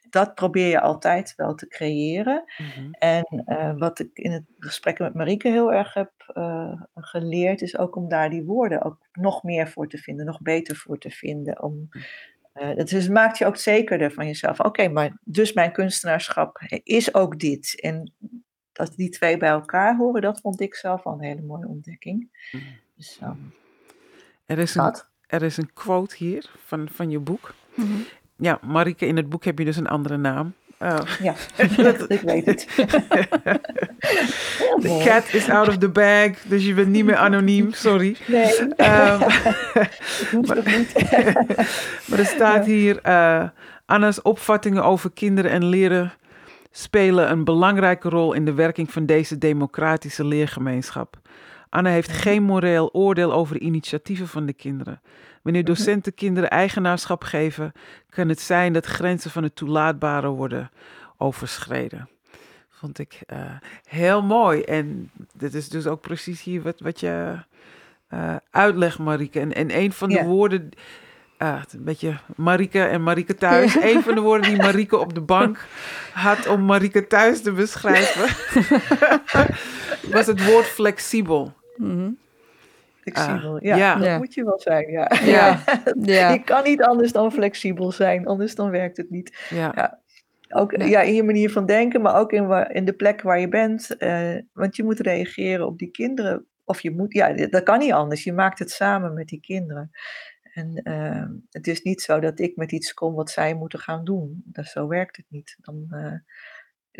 Dat 0.10 0.36
probeer 0.36 0.67
je 0.67 0.82
altijd 0.82 1.34
wel 1.36 1.56
te 1.56 1.67
creëren. 1.67 2.43
Mhm. 2.58 2.91
En 2.91 3.43
eh, 3.45 3.74
wat 3.78 4.00
ik 4.00 4.10
in 4.13 4.32
het 4.32 4.43
gesprek 4.60 5.00
met 5.00 5.13
Marieke 5.13 5.50
heel 5.50 5.74
erg 5.74 5.93
heb 5.93 6.12
eh, 6.34 6.82
geleerd, 6.95 7.62
is 7.62 7.78
ook 7.78 7.95
om 7.95 8.10
daar 8.10 8.30
die 8.30 8.43
woorden 8.43 8.82
ook 8.82 8.98
nog 9.12 9.43
meer 9.43 9.67
voor 9.67 9.88
te 9.88 9.98
vinden, 9.98 10.26
nog 10.26 10.41
beter 10.41 10.76
voor 10.76 10.98
te 10.98 11.10
vinden. 11.10 11.62
Om, 11.62 11.89
eh, 12.54 12.76
dat 12.76 13.08
maakt 13.08 13.38
je 13.38 13.45
ook 13.45 13.58
zekerder 13.58 14.12
van 14.12 14.26
jezelf. 14.26 14.60
Oké, 14.60 14.88
maar 14.88 15.17
dus 15.24 15.54
mijn 15.54 15.72
kunstenaarschap 15.72 16.62
is 16.84 17.13
ook 17.13 17.39
dit. 17.39 17.80
En 17.82 18.13
dat 18.72 18.95
die 18.95 19.10
twee 19.10 19.38
bij 19.38 19.50
elkaar 19.50 19.98
horen, 19.98 20.22
dat 20.22 20.41
vond 20.41 20.62
ik 20.62 20.76
zelf 20.76 21.04
al 21.04 21.13
een 21.13 21.24
hele 21.24 21.41
mooie 21.41 21.67
ontdekking. 21.67 22.48
Mhm. 22.52 22.63
Dus 22.95 23.13
zo. 23.13 23.36
Er 24.45 24.58
is 24.58 24.76
een, 24.76 24.95
er 25.28 25.43
is 25.43 25.58
een 25.58 25.74
quote 25.74 26.15
hier 26.15 26.50
van, 26.65 26.89
van 26.91 27.10
je 27.10 27.19
boek. 27.19 27.54
Mhm. 27.76 28.02
Ja, 28.39 28.60
Marike, 28.62 29.06
in 29.06 29.17
het 29.17 29.30
boek 29.30 29.43
heb 29.43 29.60
je 29.60 29.65
dus 29.65 29.78
een 29.78 29.88
andere 29.88 30.17
naam. 30.17 30.54
Uh, 30.84 30.97
Ja, 31.21 31.34
ik 32.08 32.21
weet 32.21 32.45
het. 32.45 32.67
The 34.82 35.02
cat 35.06 35.34
is 35.34 35.49
out 35.49 35.67
of 35.67 35.78
the 35.78 35.89
bag, 35.89 36.32
dus 36.47 36.65
je 36.65 36.73
bent 36.73 36.88
niet 36.88 37.06
meer 37.06 37.15
anoniem, 37.15 37.73
sorry. 37.73 38.15
Nee, 38.28 38.54
Ehm, 38.75 39.21
ik 40.21 40.28
hoef 40.32 40.49
het 40.49 40.65
niet. 40.65 40.93
maar 42.06 42.19
er 42.19 42.25
staat 42.25 42.65
hier, 42.65 42.99
eh, 43.02 43.43
Anna's 43.86 44.21
opvattingen 44.21 44.84
over 44.84 45.12
kinderen 45.12 45.52
en 45.52 45.65
leren 45.65 46.12
spelen 46.71 47.32
een 47.32 47.43
belangrijke 47.43 48.10
rol 48.10 48.34
in 48.34 48.45
de 48.45 48.54
werking 48.54 48.91
van 48.91 49.06
deze 49.06 49.38
democratische 49.38 50.25
leergemeenschap. 50.25 51.17
Anna 51.69 51.89
heeft 51.89 52.12
geen 52.12 52.43
moreel 52.43 52.93
oordeel 52.93 53.34
over 53.34 53.53
de 53.53 53.65
initiatieven 53.65 54.27
van 54.27 54.45
de 54.45 54.53
kinderen. 54.53 55.01
Wanneer 55.41 55.63
docenten 55.63 56.13
kinderen 56.13 56.49
eigenaarschap 56.49 57.23
geven, 57.23 57.71
kan 58.10 58.29
het 58.29 58.39
zijn 58.41 58.73
dat 58.73 58.86
grenzen 58.86 59.32
van 59.32 59.43
het 59.43 59.55
toelaatbare 59.55 60.27
worden 60.27 60.71
overschreden. 61.17 62.10
Vond 62.69 62.99
ik 62.99 63.19
eh, 63.25 63.39
heel 63.84 64.21
mooi. 64.21 64.62
En 64.62 65.12
dit 65.34 65.53
is 65.53 65.69
dus 65.69 65.88
ook 65.88 66.01
precies 66.01 66.43
hier 66.43 66.62
wat, 66.62 66.79
wat 66.79 66.99
je 66.99 67.38
uh, 68.13 68.36
uitlegt, 68.51 68.99
Marike. 68.99 69.39
En, 69.39 69.53
en 69.53 69.77
een 69.77 69.91
van 69.91 70.10
de 70.10 70.15
Ja. 70.15 70.25
woorden, 70.25 70.69
ah, 71.38 71.62
een 71.71 71.84
beetje 71.84 72.17
Marike 72.36 72.84
en 72.84 73.03
Marike 73.03 73.36
thuis. 73.36 73.75
Een 73.75 74.03
van 74.03 74.15
de 74.15 74.21
woorden 74.21 74.49
die 74.49 74.62
Marike 74.67 74.97
op 74.97 75.13
de 75.13 75.21
bank 75.21 75.65
had 76.13 76.47
om 76.47 76.65
Marike 76.65 77.08
thuis 77.08 77.41
te 77.41 77.51
beschrijven, 77.51 78.27
was 80.15 80.25
het 80.25 80.45
woord 80.45 80.65
flexibel. 80.65 81.53
Mhm. 81.80 82.12
Flexibel, 83.02 83.56
Ah, 83.56 83.62
ja, 83.62 83.76
ja. 83.76 83.96
dat 83.96 84.04
Ja. 84.06 84.18
moet 84.18 84.34
je 84.34 84.44
wel 84.44 84.60
zijn, 84.60 84.92
ja. 84.92 85.12
Ja. 85.26 85.63
Ja. 86.02 86.30
Je 86.32 86.44
kan 86.44 86.63
niet 86.63 86.82
anders 86.84 87.12
dan 87.12 87.32
flexibel 87.32 87.92
zijn, 87.92 88.28
anders 88.28 88.56
dan 88.56 88.70
werkt 88.70 88.98
het 88.98 89.10
niet. 89.10 89.48
Ja. 89.50 90.00
Ook 90.50 90.78
Nee. 90.78 90.89
ja, 90.89 91.02
in 91.02 91.13
je 91.13 91.24
manier 91.24 91.52
van 91.52 91.65
denken, 91.65 92.02
maar 92.02 92.15
ook 92.20 92.32
in, 92.32 92.68
in 92.70 92.86
de 92.86 92.94
plek 92.94 93.22
waar 93.22 93.39
je 93.39 93.48
bent. 93.50 93.98
eh, 93.98 94.36
want 94.54 94.76
je 94.76 94.84
moet 94.84 95.00
reageren 95.00 95.65
op 95.68 95.78
die 95.78 95.92
kinderen. 95.92 96.46
Of 96.65 96.82
je 96.82 96.92
moet, 96.92 97.13
ja, 97.13 97.34
dat 97.34 97.63
kan 97.63 97.80
niet 97.80 97.92
anders. 97.92 98.24
Je 98.24 98.34
maakt 98.34 98.60
het 98.60 98.72
samen 98.72 99.13
met 99.13 99.28
die 99.28 99.39
kinderen. 99.39 99.92
En 100.54 100.76
eh, 100.84 101.26
het 101.50 101.68
is 101.68 101.82
niet 101.82 102.02
zo 102.02 102.20
dat 102.20 102.39
ik 102.39 102.56
met 102.56 102.72
iets 102.72 102.94
kom 102.94 103.13
wat 103.13 103.30
zij 103.30 103.54
moeten 103.56 103.80
gaan 103.80 104.04
doen. 104.06 104.42
Dat, 104.46 104.65
zo 104.65 104.88
werkt 104.88 105.18
het 105.18 105.26
niet. 105.30 105.58
Dan, 105.62 105.86
eh, 105.89 106.13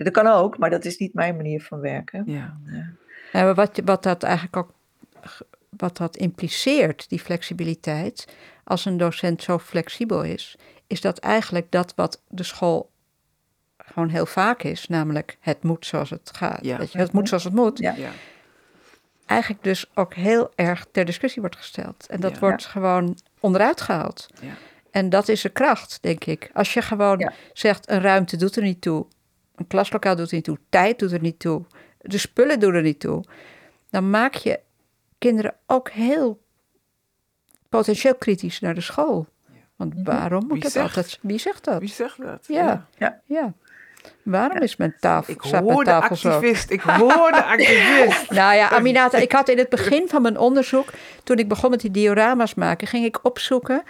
dat 0.04 0.14
kan 0.14 0.28
ook, 0.28 0.58
maar 0.58 0.70
dat 0.70 0.86
is 0.86 0.98
niet 0.98 1.14
mijn 1.14 1.36
manier 1.36 1.62
van 1.62 1.80
werken. 1.80 2.24
ja. 2.26 2.58
Eh, 3.32 3.40
Ja, 3.40 3.44
maar 3.44 3.56
wat, 3.56 3.76
je- 3.76 3.84
wat 3.86 4.04
dat 4.04 4.24
eigenlijk 4.24 4.56
ook 4.58 4.72
wat 5.78 5.98
dat 5.98 6.18
impliceert, 6.18 7.10
die 7.10 7.20
flexibiliteit, 7.20 8.28
als 8.64 8.86
een 8.86 8.98
docent 8.98 9.44
zo 9.44 9.60
flexibel 9.60 10.24
is, 10.24 10.56
is 10.88 11.02
dat 11.02 11.18
eigenlijk 11.18 11.72
dat 11.72 11.94
wat 11.96 12.22
de 12.28 12.44
school 12.44 12.92
gewoon 13.78 14.10
heel 14.10 14.26
vaak 14.26 14.64
is, 14.64 14.88
namelijk 14.88 15.38
het 15.40 15.64
moet 15.64 15.86
zoals 15.86 16.10
het 16.10 16.32
gaat. 16.36 16.66
Ja. 16.66 16.78
Weet 16.78 16.92
je, 16.92 16.98
het 16.98 17.12
moet 17.12 17.28
zoals 17.28 17.44
het 17.44 17.54
moet. 17.54 17.78
Ja. 17.80 17.94
ja. 17.98 18.10
Eigenlijk 19.26 19.64
dus 19.64 19.86
ook 19.94 20.14
heel 20.14 20.52
erg 20.56 20.86
ter 20.92 21.06
discussie 21.06 21.42
wordt 21.42 21.56
gesteld. 21.56 22.08
En 22.08 22.20
dat 22.20 22.34
Ja. 22.34 22.40
wordt 22.40 22.66
gewoon 22.66 23.18
onderuit 23.40 23.82
gehaald. 23.82 24.28
Ja. 24.42 24.54
En 24.92 25.10
dat 25.10 25.28
is 25.28 25.42
de 25.42 25.50
kracht, 25.50 25.98
denk 26.02 26.26
ik. 26.26 26.50
Als 26.54 26.74
je 26.74 26.82
gewoon 26.82 27.20
Ja. 27.20 27.34
zegt, 27.54 27.90
een 27.90 28.02
ruimte 28.02 28.38
doet 28.38 28.56
er 28.56 28.64
niet 28.64 28.82
toe, 28.82 29.06
een 29.56 29.68
klaslokaal 29.68 30.16
doet 30.16 30.30
er 30.30 30.36
niet 30.36 30.44
toe, 30.44 30.58
tijd 30.70 31.00
doet 31.00 31.12
er 31.12 31.22
niet 31.22 31.40
toe, 31.40 31.64
de 32.02 32.18
spullen 32.18 32.60
doen 32.60 32.74
er 32.74 32.82
niet 32.82 33.00
toe, 33.00 33.24
dan 33.90 34.10
maak 34.10 34.34
je 34.34 34.60
kinderen 35.18 35.54
ook 35.66 35.90
heel 35.90 36.42
potentieel 37.70 38.16
kritisch 38.16 38.60
naar 38.60 38.74
de 38.76 38.82
school. 38.82 39.28
Want 39.76 39.94
waarom 40.04 40.42
moet 40.44 40.52
Wie 40.54 40.62
dat 40.62 40.72
zegt? 40.72 40.86
altijd? 40.98 41.20
Wie 41.22 41.38
zegt 41.38 41.64
dat? 41.66 41.80
Wie 41.80 41.90
zegt 41.90 42.22
dat? 42.22 42.46
Ja. 42.48 42.88
Ja. 42.98 43.20
Ja. 43.26 43.54
Waarom 44.24 44.58
is 44.58 44.76
mijn 44.76 44.96
tafel, 45.00 45.34
Ik 45.34 45.42
staat 45.42 45.52
mijn 45.64 45.74
hoor 45.74 45.84
de 45.84 45.90
tafel 45.90 46.16
zo? 46.16 46.30
activist. 46.30 46.70
Ik 46.70 46.82
hoor 46.82 47.32
de 47.32 47.44
activist. 47.54 48.30
Nou 48.30 48.56
ja, 48.56 48.70
Aminata, 48.70 49.18
ik 49.18 49.32
had 49.32 49.50
in 49.50 49.58
het 49.58 49.70
begin 49.70 50.08
van 50.08 50.22
mijn 50.22 50.38
onderzoek, 50.38 50.90
toen 51.24 51.38
ik 51.38 51.48
begon 51.48 51.70
met 51.70 51.80
die 51.82 51.92
diorama's 51.92 52.54
maken, 52.54 52.88
ging 52.88 53.06
ik 53.06 53.26
opzoeken 53.26 53.84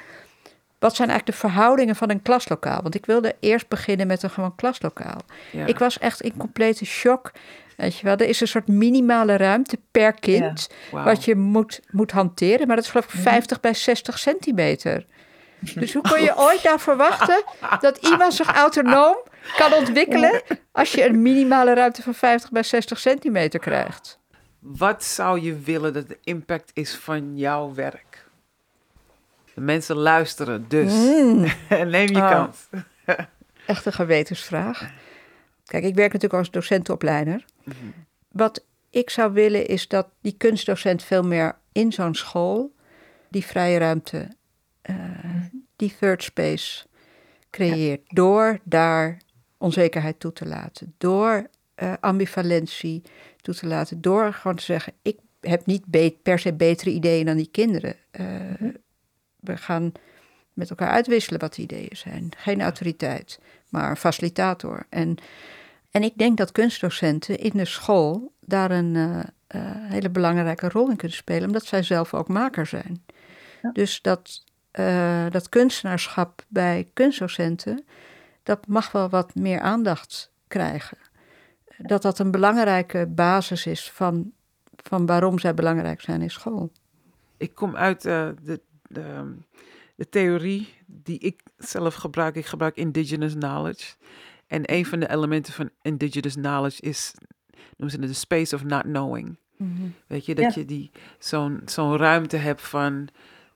wat 0.79 0.95
zijn 0.95 1.09
eigenlijk 1.09 1.39
de 1.41 1.47
verhoudingen 1.47 1.95
van 1.95 2.09
een 2.09 2.21
klaslokaal. 2.21 2.81
Want 2.81 2.95
ik 2.95 3.05
wilde 3.05 3.35
eerst 3.39 3.67
beginnen 3.67 4.07
met 4.07 4.23
een 4.23 4.29
gewoon 4.29 4.55
klaslokaal. 4.55 5.17
Ja. 5.51 5.65
Ik 5.65 5.79
was 5.79 5.99
echt 5.99 6.21
in 6.21 6.37
complete 6.37 6.85
shock. 6.85 7.31
Weet 7.79 7.97
je 7.97 8.03
wel, 8.05 8.15
er 8.17 8.27
is 8.27 8.41
een 8.41 8.47
soort 8.47 8.67
minimale 8.67 9.37
ruimte 9.37 9.79
per 9.91 10.13
kind 10.13 10.69
wat 10.91 11.25
je 11.25 11.35
moet, 11.35 11.79
moet 11.91 12.11
hanteren. 12.11 12.67
Maar 12.67 12.75
dat 12.75 12.85
is 12.85 12.91
geloof 12.91 13.13
ik 13.13 13.19
50 13.21 13.59
bij 13.59 13.73
60 13.73 14.19
centimeter. 14.19 15.05
Dus 15.75 15.93
hoe 15.93 16.01
kun 16.01 16.21
je 16.21 16.37
ooit 16.47 16.63
nou 16.63 16.79
verwachten 16.79 17.43
dat 17.79 17.97
iemand 17.97 18.33
zich 18.33 18.53
autonoom 18.55 19.17
kan 19.57 19.73
ontwikkelen 19.73 20.41
als 20.71 20.91
je 20.91 21.05
een 21.05 21.21
minimale 21.21 21.73
ruimte 21.73 22.01
van 22.01 22.13
50 22.13 22.51
bij 22.51 22.63
60 22.63 22.99
centimeter 22.99 23.59
krijgt? 23.59 24.19
Wat 24.59 25.03
zou 25.03 25.41
je 25.41 25.59
willen 25.59 25.93
dat 25.93 26.07
de 26.07 26.17
impact 26.23 26.71
is 26.73 26.95
van 26.95 27.37
jouw 27.37 27.73
werk? 27.73 28.25
De 29.53 29.61
mensen 29.61 29.95
luisteren, 29.95 30.65
dus 30.67 30.93
neem 31.69 32.07
je 32.07 32.21
Ah. 32.21 32.31
kans. 32.31 32.57
Echt 33.65 33.85
een 33.85 33.93
gewetensvraag. 33.93 34.89
Kijk, 35.65 35.83
ik 35.83 35.95
werk 35.95 36.13
natuurlijk 36.13 36.39
als 36.39 36.51
docentenopleider. 36.51 37.45
Wat 38.31 38.65
ik 38.89 39.09
zou 39.09 39.33
willen 39.33 39.67
is 39.67 39.87
dat 39.87 40.07
die 40.21 40.35
kunstdocent 40.37 41.03
veel 41.03 41.23
meer 41.23 41.57
in 41.71 41.91
zo'n 41.91 42.15
school 42.15 42.73
die 43.29 43.45
vrije 43.45 43.77
ruimte, 43.77 44.27
eh, 44.81 44.95
die 45.75 45.95
third 45.99 46.23
space 46.23 46.85
creëert. 47.49 48.01
Door 48.07 48.59
daar 48.63 49.17
onzekerheid 49.57 50.19
toe 50.19 50.33
te 50.33 50.45
laten. 50.45 50.93
Door 50.97 51.47
eh, 51.75 51.93
ambivalentie 51.99 53.01
toe 53.41 53.53
te 53.53 53.67
laten. 53.67 54.01
Door 54.01 54.33
gewoon 54.33 54.57
te 54.57 54.63
zeggen, 54.63 54.93
ik 55.01 55.17
heb 55.41 55.65
niet 55.65 55.85
per 56.21 56.39
se 56.39 56.53
betere 56.53 56.91
ideeën 56.91 57.25
dan 57.25 57.37
die 57.37 57.49
kinderen. 57.51 57.95
Eh, 58.11 58.25
We 59.39 59.57
gaan 59.57 59.91
met 60.53 60.69
elkaar 60.69 60.89
uitwisselen 60.89 61.39
wat 61.39 61.53
de 61.53 61.61
ideeën 61.61 61.95
zijn. 61.97 62.31
Geen 62.37 62.61
autoriteit, 62.61 63.39
maar 63.69 63.95
facilitator. 63.95 64.85
En, 64.89 65.17
en 65.91 66.03
ik 66.03 66.17
denk 66.17 66.37
dat 66.37 66.51
kunstdocenten 66.51 67.37
in 67.37 67.51
de 67.53 67.65
school 67.65 68.33
daar 68.39 68.71
een 68.71 68.95
eh, 68.95 69.19
eh, 69.47 69.61
hele 69.91 70.09
belangrijke 70.09 70.69
rol 70.69 70.89
in 70.89 70.95
kunnen 70.95 71.17
spelen, 71.17 71.47
omdat 71.47 71.65
zij 71.65 71.83
zelf 71.83 72.13
ook 72.13 72.27
maker 72.27 72.65
zijn. 72.65 73.05
Ja. 73.61 73.71
Dus 73.71 74.01
dat, 74.01 74.43
eh, 74.71 75.25
dat 75.29 75.49
kunstenaarschap 75.49 76.45
bij 76.47 76.89
kunstdocenten, 76.93 77.85
dat 78.43 78.67
mag 78.67 78.91
wel 78.91 79.09
wat 79.09 79.35
meer 79.35 79.59
aandacht 79.59 80.31
krijgen. 80.47 80.97
Dat 81.77 82.01
dat 82.01 82.19
een 82.19 82.31
belangrijke 82.31 83.07
basis 83.07 83.65
is 83.65 83.91
van, 83.91 84.31
van 84.75 85.05
waarom 85.05 85.39
zij 85.39 85.53
belangrijk 85.53 86.01
zijn 86.01 86.21
in 86.21 86.31
school. 86.31 86.71
Ik 87.37 87.55
kom 87.55 87.75
uit 87.75 88.05
uh, 88.05 88.29
de, 88.43 88.61
de, 88.87 89.35
de, 89.95 90.09
theorie 90.09 90.73
die 90.85 91.19
ik 91.19 91.41
zelf 91.57 91.95
gebruik. 91.95 92.35
Ik 92.35 92.45
gebruik 92.45 92.75
indigenous 92.75 93.33
knowledge. 93.33 93.95
En 94.49 94.61
een 94.73 94.85
van 94.85 94.99
de 94.99 95.09
elementen 95.09 95.53
van 95.53 95.69
indigenous 95.81 96.33
knowledge 96.33 96.81
is, 96.81 97.13
noemen 97.77 97.95
ze 97.95 98.01
het 98.01 98.07
de 98.09 98.13
space 98.13 98.55
of 98.55 98.63
not 98.63 98.81
knowing. 98.81 99.37
Mm 99.57 99.75
-hmm. 99.75 99.93
Weet 100.07 100.25
je, 100.25 100.35
dat 100.35 100.53
ja. 100.53 100.61
je 100.61 100.65
die 100.65 100.91
zo'n 101.19 101.61
zo'n 101.65 101.97
ruimte 101.97 102.37
hebt 102.37 102.61
van 102.61 103.09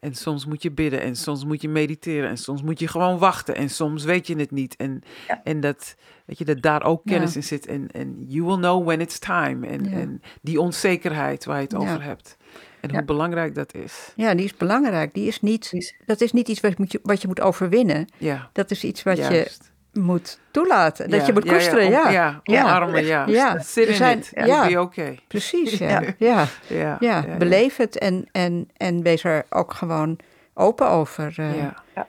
en 0.03 0.13
soms 0.15 0.45
moet 0.45 0.63
je 0.63 0.71
bidden 0.71 1.01
en 1.01 1.15
soms 1.15 1.45
moet 1.45 1.61
je 1.61 1.69
mediteren 1.69 2.29
en 2.29 2.37
soms 2.37 2.61
moet 2.61 2.79
je 2.79 2.87
gewoon 2.87 3.17
wachten 3.17 3.55
en 3.55 3.69
soms 3.69 4.03
weet 4.03 4.27
je 4.27 4.35
het 4.35 4.51
niet. 4.51 4.75
En, 4.75 5.01
ja. 5.27 5.41
en 5.43 5.59
dat, 5.59 5.95
weet 6.25 6.37
je, 6.37 6.45
dat 6.45 6.61
daar 6.61 6.83
ook 6.83 7.01
kennis 7.05 7.29
ja. 7.29 7.35
in 7.35 7.43
zit. 7.43 7.65
En, 7.65 7.91
en 7.91 8.25
you 8.27 8.45
will 8.45 8.55
know 8.55 8.85
when 8.85 9.01
it's 9.01 9.19
time. 9.19 9.67
En, 9.67 9.85
en 9.85 10.21
die 10.41 10.61
onzekerheid 10.61 11.45
waar 11.45 11.57
je 11.57 11.63
het 11.63 11.75
over 11.75 12.03
hebt. 12.03 12.37
En 12.81 12.91
hoe 12.91 13.03
belangrijk 13.03 13.55
dat 13.55 13.73
is. 13.73 14.13
Ja, 14.15 14.35
die 14.35 14.45
is 14.45 14.57
belangrijk. 14.57 15.13
Die 15.13 15.27
is 15.27 15.41
niet, 15.41 15.93
dat 16.05 16.21
is 16.21 16.31
niet 16.31 16.47
iets 16.47 16.59
wat, 16.59 16.77
moet 16.77 16.91
je, 16.91 16.99
wat 17.03 17.21
je 17.21 17.27
moet 17.27 17.41
overwinnen. 17.41 18.07
Ja. 18.17 18.49
Dat 18.53 18.71
is 18.71 18.83
iets 18.83 19.03
wat 19.03 19.17
Juist. 19.17 19.63
je 19.63 19.71
moet 19.93 20.39
toelaten. 20.51 21.09
Dat 21.09 21.25
je 21.25 21.33
moet 21.33 21.45
koesteren, 21.45 21.89
ja. 21.89 22.09
Ja, 22.09 22.41
ja. 22.43 22.63
omarmen, 22.63 23.05
ja. 23.05 23.25
ja. 23.27 23.59
Zit 23.59 23.87
in 23.87 23.93
zijn, 23.93 24.23
ja. 24.31 24.67
be 24.67 24.81
okay. 24.81 25.19
Precies, 25.27 25.77
ja. 25.87 26.01
Ja. 26.17 26.47
Ja. 26.67 26.97
Ja. 26.99 27.37
Beleef 27.37 27.75
het 27.75 27.97
en, 27.97 28.27
en, 28.31 28.69
en 28.77 29.01
wees 29.01 29.23
er 29.23 29.45
ook 29.49 29.73
gewoon 29.73 30.19
open 30.53 30.89
over. 30.89 31.35
Uh, 31.39 31.57
ja. 31.57 32.07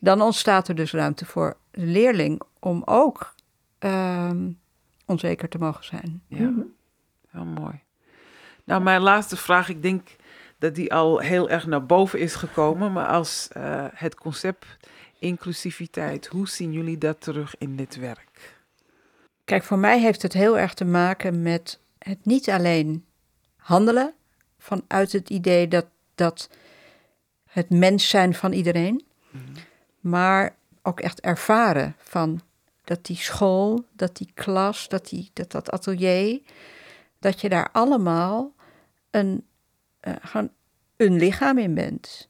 Dan 0.00 0.20
ontstaat 0.20 0.68
er 0.68 0.74
dus 0.74 0.92
ruimte 0.92 1.26
voor 1.26 1.56
de 1.70 1.86
leerling 1.86 2.40
om 2.60 2.82
ook 2.84 3.34
um, 3.78 4.58
onzeker 5.06 5.48
te 5.48 5.58
mogen 5.58 5.84
zijn. 5.84 6.22
Ja, 6.28 6.52
heel 7.30 7.44
mooi. 7.44 7.80
Nou, 8.64 8.82
mijn 8.82 9.00
laatste 9.00 9.36
vraag, 9.36 9.68
ik 9.68 9.82
denk 9.82 10.08
dat 10.58 10.74
die 10.74 10.94
al 10.94 11.18
heel 11.18 11.50
erg 11.50 11.66
naar 11.66 11.86
boven 11.86 12.18
is 12.18 12.34
gekomen, 12.34 12.92
maar 12.92 13.06
als 13.06 13.48
uh, 13.56 13.84
het 13.92 14.14
concept 14.14 14.66
inclusiviteit. 15.26 16.26
Hoe 16.26 16.48
zien 16.48 16.72
jullie 16.72 16.98
dat 16.98 17.20
terug 17.20 17.54
in 17.58 17.76
dit 17.76 17.96
werk? 17.96 18.54
Kijk, 19.44 19.62
voor 19.62 19.78
mij 19.78 20.00
heeft 20.00 20.22
het 20.22 20.32
heel 20.32 20.58
erg 20.58 20.74
te 20.74 20.84
maken 20.84 21.42
met 21.42 21.78
het 21.98 22.24
niet 22.24 22.50
alleen 22.50 23.04
handelen 23.56 24.14
vanuit 24.58 25.12
het 25.12 25.30
idee 25.30 25.68
dat, 25.68 25.86
dat 26.14 26.48
het 27.44 27.70
mens 27.70 28.08
zijn 28.08 28.34
van 28.34 28.52
iedereen, 28.52 29.04
mm 29.30 29.40
-hmm. 29.44 29.54
maar 30.00 30.56
ook 30.82 31.00
echt 31.00 31.20
ervaren 31.20 31.94
van 31.98 32.40
dat 32.84 33.04
die 33.04 33.16
school, 33.16 33.84
dat 33.92 34.16
die 34.16 34.30
klas, 34.34 34.88
dat 34.88 35.08
die, 35.08 35.30
dat, 35.32 35.50
dat 35.50 35.70
atelier, 35.70 36.40
dat 37.18 37.40
je 37.40 37.48
daar 37.48 37.68
allemaal 37.72 38.52
een, 39.10 39.44
uh, 40.02 40.14
gewoon 40.20 40.50
een 40.96 41.16
lichaam 41.16 41.58
in 41.58 41.74
bent. 41.74 42.28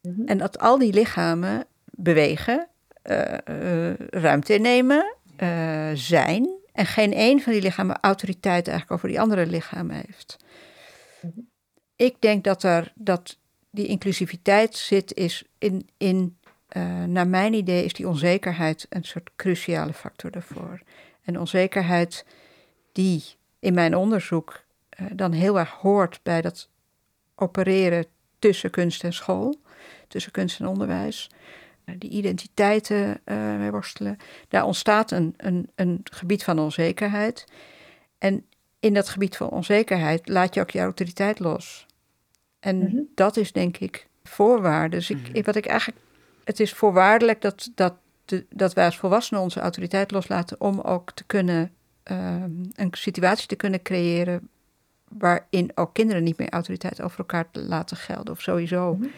Mm 0.00 0.14
-hmm. 0.14 0.26
En 0.26 0.38
dat 0.38 0.58
al 0.58 0.78
die 0.78 0.92
lichamen 0.92 1.66
bewegen, 2.02 2.68
uh, 3.04 3.34
uh, 3.48 3.94
ruimte 4.10 4.54
innemen, 4.54 5.14
uh, 5.38 5.90
zijn. 5.94 6.48
En 6.72 6.86
geen 6.86 7.12
één 7.12 7.40
van 7.40 7.52
die 7.52 7.62
lichamen 7.62 7.98
autoriteit 8.00 8.68
eigenlijk 8.68 8.90
over 8.90 9.08
die 9.08 9.20
andere 9.20 9.46
lichamen 9.46 9.96
heeft. 9.96 10.36
Ik 11.96 12.16
denk 12.18 12.44
dat, 12.44 12.62
er, 12.62 12.92
dat 12.94 13.38
die 13.70 13.86
inclusiviteit 13.86 14.76
zit 14.76 15.14
is 15.14 15.44
in, 15.58 15.88
in 15.96 16.36
naar 17.06 17.28
mijn 17.28 17.52
idee 17.52 17.84
is 17.84 17.92
die 17.92 18.08
onzekerheid 18.08 18.86
een 18.88 19.04
soort 19.04 19.30
cruciale 19.36 19.92
factor 19.92 20.30
daarvoor. 20.30 20.80
En 21.24 21.38
onzekerheid 21.38 22.24
die 22.92 23.24
in 23.58 23.74
mijn 23.74 23.96
onderzoek 23.96 24.64
dan 25.12 25.32
heel 25.32 25.58
erg 25.58 25.70
hoort 25.70 26.20
bij 26.22 26.40
dat 26.40 26.68
opereren 27.34 28.06
tussen 28.38 28.70
kunst 28.70 29.04
en 29.04 29.12
school, 29.12 29.60
tussen 30.08 30.32
kunst 30.32 30.60
en 30.60 30.66
onderwijs 30.66 31.30
die 31.98 32.10
identiteiten 32.10 33.20
uh, 33.24 33.56
mee 33.56 33.70
worstelen. 33.70 34.16
Daar 34.48 34.64
ontstaat 34.64 35.10
een, 35.10 35.34
een, 35.36 35.70
een 35.74 36.00
gebied 36.04 36.44
van 36.44 36.58
onzekerheid. 36.58 37.44
En 38.18 38.46
in 38.80 38.94
dat 38.94 39.08
gebied 39.08 39.36
van 39.36 39.48
onzekerheid 39.48 40.28
laat 40.28 40.54
je 40.54 40.60
ook 40.60 40.70
je 40.70 40.80
autoriteit 40.80 41.38
los. 41.38 41.86
En 42.60 42.76
mm 42.76 42.86
-hmm. 42.86 43.08
dat 43.14 43.36
is 43.36 43.52
denk 43.52 43.76
ik 43.76 44.06
voorwaarde. 44.22 44.96
Dus 44.96 45.10
ik, 45.10 45.16
mm 45.16 45.24
-hmm. 45.32 45.42
wat 45.42 45.56
ik 45.56 45.66
eigenlijk, 45.66 46.00
het 46.44 46.60
is 46.60 46.72
voorwaardelijk 46.72 47.40
dat, 47.40 47.70
dat, 47.74 47.94
de, 48.24 48.46
dat 48.50 48.72
wij 48.72 48.84
als 48.84 48.98
volwassenen 48.98 49.42
onze 49.42 49.60
autoriteit 49.60 50.10
loslaten 50.10 50.60
om 50.60 50.80
ook 50.80 51.12
te 51.12 51.24
kunnen, 51.24 51.72
uh, 52.10 52.42
een 52.74 52.90
situatie 52.90 53.46
te 53.46 53.56
kunnen 53.56 53.82
creëren 53.82 54.48
waarin 55.08 55.70
ook 55.74 55.94
kinderen 55.94 56.22
niet 56.22 56.38
meer 56.38 56.50
autoriteit 56.50 57.02
over 57.02 57.18
elkaar 57.18 57.46
laten 57.52 57.96
gelden. 57.96 58.34
Of 58.34 58.40
sowieso, 58.40 58.94
mm 58.94 59.02
-hmm. 59.02 59.10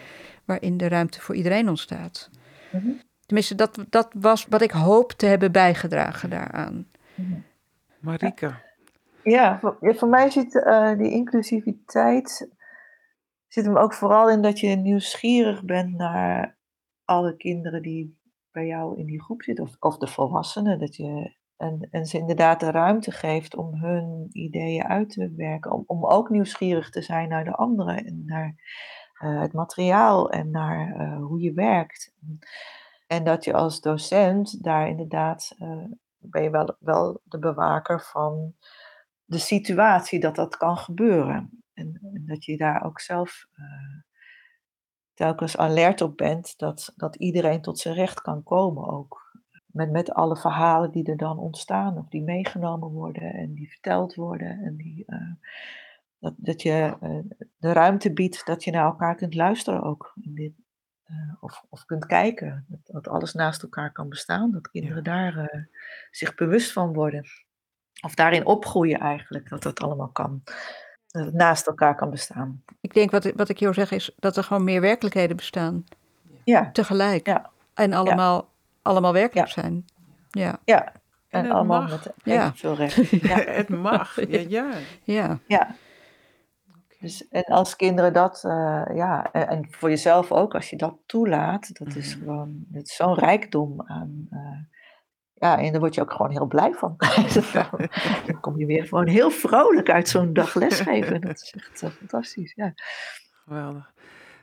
waarin 0.45 0.77
de 0.77 0.87
ruimte 0.87 1.21
voor 1.21 1.35
iedereen 1.35 1.69
ontstaat. 1.69 2.29
Mhm. 2.75 2.91
Tenminste, 3.25 3.55
dat, 3.55 3.85
dat 3.89 4.09
was 4.13 4.45
wat 4.45 4.61
ik 4.61 4.71
hoop 4.71 5.11
te 5.11 5.25
hebben 5.25 5.51
bijgedragen 5.51 6.29
daaraan. 6.29 6.87
Mhm. 7.15 7.39
Marika. 7.99 8.61
Ja, 9.23 9.59
voor, 9.59 9.77
ja, 9.81 9.93
voor 9.93 10.07
mij 10.07 10.29
zit 10.29 10.53
uh, 10.53 10.97
die 10.97 11.11
inclusiviteit 11.11 12.49
zit 13.47 13.65
hem 13.65 13.77
ook 13.77 13.93
vooral 13.93 14.29
in 14.29 14.41
dat 14.41 14.59
je 14.59 14.75
nieuwsgierig 14.75 15.63
bent 15.63 15.97
naar 15.97 16.57
alle 17.05 17.35
kinderen 17.35 17.81
die 17.81 18.17
bij 18.51 18.65
jou 18.65 18.99
in 18.99 19.05
die 19.05 19.21
groep 19.21 19.41
zitten, 19.41 19.63
of, 19.63 19.75
of 19.79 19.97
de 19.97 20.07
volwassenen. 20.07 20.79
Dat 20.79 20.95
je, 20.95 21.35
en, 21.57 21.87
en 21.91 22.05
ze 22.05 22.17
inderdaad 22.17 22.59
de 22.59 22.71
ruimte 22.71 23.11
geeft 23.11 23.55
om 23.55 23.73
hun 23.73 24.29
ideeën 24.31 24.83
uit 24.83 25.09
te 25.09 25.33
werken, 25.35 25.71
om, 25.71 25.83
om 25.85 26.05
ook 26.05 26.29
nieuwsgierig 26.29 26.89
te 26.89 27.01
zijn 27.01 27.29
naar 27.29 27.43
de 27.43 27.55
anderen 27.55 28.05
en 28.05 28.23
naar 28.25 28.55
uh, 29.25 29.41
het 29.41 29.53
materiaal 29.53 30.31
en 30.31 30.51
naar 30.51 31.01
uh, 31.01 31.25
hoe 31.25 31.39
je 31.39 31.53
werkt. 31.53 32.13
En 33.07 33.23
dat 33.23 33.43
je 33.43 33.53
als 33.53 33.81
docent 33.81 34.63
daar 34.63 34.87
inderdaad, 34.87 35.55
uh, 35.59 35.83
ben 36.17 36.43
je 36.43 36.49
wel, 36.49 36.75
wel 36.79 37.21
de 37.23 37.39
bewaker 37.39 38.01
van 38.01 38.55
de 39.25 39.37
situatie 39.37 40.19
dat 40.19 40.35
dat 40.35 40.57
kan 40.57 40.77
gebeuren. 40.77 41.63
En, 41.73 41.99
en 42.13 42.23
dat 42.25 42.45
je 42.45 42.57
daar 42.57 42.85
ook 42.85 42.99
zelf 42.99 43.47
telkens 45.13 45.57
alert 45.57 46.01
op 46.01 46.17
bent 46.17 46.57
dat, 46.57 46.93
dat 46.95 47.15
iedereen 47.15 47.61
tot 47.61 47.79
zijn 47.79 47.95
recht 47.95 48.21
kan 48.21 48.43
komen 48.43 48.87
ook. 48.87 49.23
Met, 49.65 49.91
met 49.91 50.13
alle 50.13 50.37
verhalen 50.37 50.91
die 50.91 51.05
er 51.05 51.17
dan 51.17 51.37
ontstaan 51.39 51.97
of 51.97 52.07
die 52.07 52.23
meegenomen 52.23 52.89
worden 52.89 53.33
en 53.33 53.53
die 53.53 53.69
verteld 53.69 54.15
worden 54.15 54.63
en 54.63 54.75
die 54.75 55.05
dat, 56.25 56.33
dat 56.37 56.61
je 56.61 56.97
uh, 57.01 57.19
de 57.57 57.73
ruimte 57.73 58.13
biedt 58.13 58.45
dat 58.45 58.63
je 58.63 58.71
naar 58.71 58.85
elkaar 58.85 59.15
kunt 59.15 59.33
luisteren 59.33 59.83
ook. 59.83 60.13
In 60.21 60.35
dit, 60.35 60.53
uh, 61.07 61.33
of, 61.39 61.63
of 61.69 61.85
kunt 61.85 62.05
kijken. 62.05 62.65
Dat, 62.67 62.79
dat, 62.83 63.07
alles 63.07 63.33
naast 63.33 63.63
elkaar 63.63 63.91
kan 63.91 64.09
bestaan. 64.09 64.51
Dat 64.51 64.69
kinderen 64.69 65.03
ja. 65.03 65.03
daar 65.03 65.37
uh, 65.37 65.63
zich 66.11 66.35
bewust 66.35 66.71
van 66.71 66.93
worden. 66.93 67.25
Of 68.01 68.15
daarin 68.15 68.45
opgroeien 68.45 68.99
eigenlijk. 68.99 69.49
Dat 69.49 69.63
dat 69.63 69.79
allemaal 69.79 70.09
kan. 70.09 70.41
Dat 71.07 71.25
het 71.25 71.33
naast 71.33 71.67
elkaar 71.67 71.95
kan 71.95 72.09
bestaan. 72.09 72.63
Ik 72.81 72.93
denk 72.93 73.11
wat, 73.11 73.31
wat 73.35 73.49
ik 73.49 73.59
hier 73.59 73.73
zeg 73.73 73.91
is 73.91 74.11
dat 74.19 74.37
er 74.37 74.43
gewoon 74.43 74.63
meer 74.63 74.81
werkelijkheden 74.81 75.35
bestaan. 75.35 75.85
Ja. 76.43 76.71
Tegelijk. 76.71 77.27
Ja. 77.27 77.49
En 77.73 77.93
allemaal, 77.93 78.35
ja. 78.35 78.47
allemaal 78.81 79.13
werkelijk 79.13 79.49
zijn. 79.49 79.85
Ja. 80.29 80.59
Ja. 80.63 80.93
En, 81.29 81.45
en 81.45 81.51
allemaal 81.51 81.81
mag. 81.81 81.89
met 81.91 82.13
ja. 82.23 82.53
veel 82.55 82.75
recht. 82.75 83.09
Ja. 83.29 83.37
het 83.37 83.69
mag. 83.69 84.27
Ja, 84.29 84.71
ja. 85.03 85.39
ja. 85.47 85.75
Dus, 86.99 87.27
en 87.27 87.43
als 87.43 87.75
kinderen 87.75 88.13
dat, 88.13 88.43
uh, 88.45 88.83
ja, 88.93 89.31
en, 89.31 89.67
voor 89.69 89.89
jezelf 89.89 90.31
ook, 90.31 90.53
als 90.53 90.69
je 90.69 90.75
dat 90.75 90.97
toelaat, 91.05 91.77
dat 91.77 91.95
is 91.95 92.13
gewoon, 92.13 92.65
het 92.71 92.87
is 92.87 92.95
zo'n 92.95 93.13
rijkdom 93.13 93.81
aan, 93.85 94.27
uh, 94.31 94.59
ja, 95.33 95.59
en 95.59 95.71
daar 95.71 95.79
word 95.79 95.95
je 95.95 96.01
ook 96.01 96.11
gewoon 96.11 96.31
heel 96.31 96.45
blij 96.45 96.73
van. 96.73 96.95
dan 98.25 98.39
kom 98.39 98.57
je 98.57 98.65
weer 98.65 98.85
gewoon 98.85 99.07
heel 99.07 99.29
vrolijk 99.29 99.89
uit 99.89 100.09
zo'n 100.09 100.33
dag 100.33 100.55
lesgeven. 100.55 101.21
Dat 101.21 101.41
is 101.41 101.53
echt 101.57 101.83
uh, 101.83 101.89
fantastisch, 101.89 102.53
ja. 102.55 102.73
Geweldig. 103.45 103.93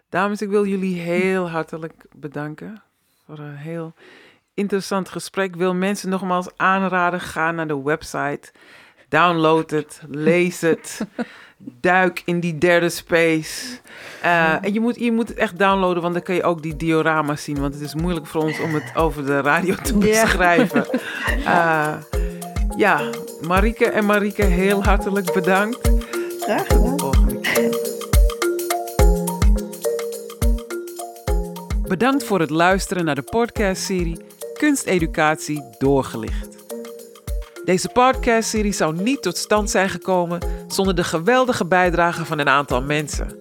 Dames, 0.08 0.42
ik 0.42 0.48
wil 0.48 0.66
jullie 0.66 1.00
heel 1.00 1.50
hartelijk 1.50 2.06
bedanken 2.16 2.82
voor 3.24 3.38
een 3.38 3.56
heel 3.56 3.94
interessant 4.54 5.08
gesprek. 5.08 5.48
Ik 5.48 5.56
wil 5.56 5.74
mensen 5.74 6.08
nogmaals 6.08 6.56
aanraden, 6.56 7.20
ga 7.20 7.50
naar 7.50 7.68
de 7.68 7.82
website, 7.82 8.52
download 9.12 9.70
het, 9.70 10.00
lees 10.08 10.60
het. 10.60 11.06
duik 11.80 12.22
in 12.24 12.40
die 12.40 12.58
derde 12.58 12.88
space. 12.88 13.78
Uh, 14.24 14.64
en 14.64 14.72
je 14.72 14.80
moet, 14.80 14.96
je 14.98 15.12
moet 15.12 15.28
het 15.28 15.36
echt 15.36 15.58
downloaden, 15.58 16.02
want 16.02 16.14
dan 16.14 16.22
kun 16.22 16.34
je 16.34 16.42
ook 16.42 16.62
die 16.62 16.76
diorama's 16.76 17.42
zien. 17.42 17.60
Want 17.60 17.74
het 17.74 17.82
is 17.82 17.94
moeilijk 17.94 18.26
voor 18.26 18.42
ons 18.42 18.60
om 18.60 18.74
het 18.74 18.92
over 18.94 19.26
de 19.26 19.40
radio 19.40 19.74
te 19.74 19.98
beschrijven. 19.98 20.86
Uh, 21.38 21.94
ja, 22.76 23.00
Marike 23.46 23.84
en 23.90 24.04
Marike, 24.04 24.44
heel 24.44 24.84
hartelijk 24.84 25.32
bedankt. 25.32 25.90
Graag 26.40 26.66
gedaan. 26.66 26.98
volgende 26.98 27.40
keer. 27.40 27.90
Bedankt 31.88 32.24
voor 32.24 32.40
het 32.40 32.50
luisteren 32.50 33.04
naar 33.04 33.14
de 33.14 33.22
podcastserie 33.22 34.24
Kunsteducatie 34.58 35.62
doorgelicht. 35.78 36.51
Deze 37.64 37.88
podcastserie 37.88 38.72
zou 38.72 39.02
niet 39.02 39.22
tot 39.22 39.36
stand 39.36 39.70
zijn 39.70 39.88
gekomen 39.88 40.40
zonder 40.68 40.94
de 40.94 41.04
geweldige 41.04 41.66
bijdrage 41.66 42.24
van 42.24 42.38
een 42.38 42.48
aantal 42.48 42.82
mensen. 42.82 43.36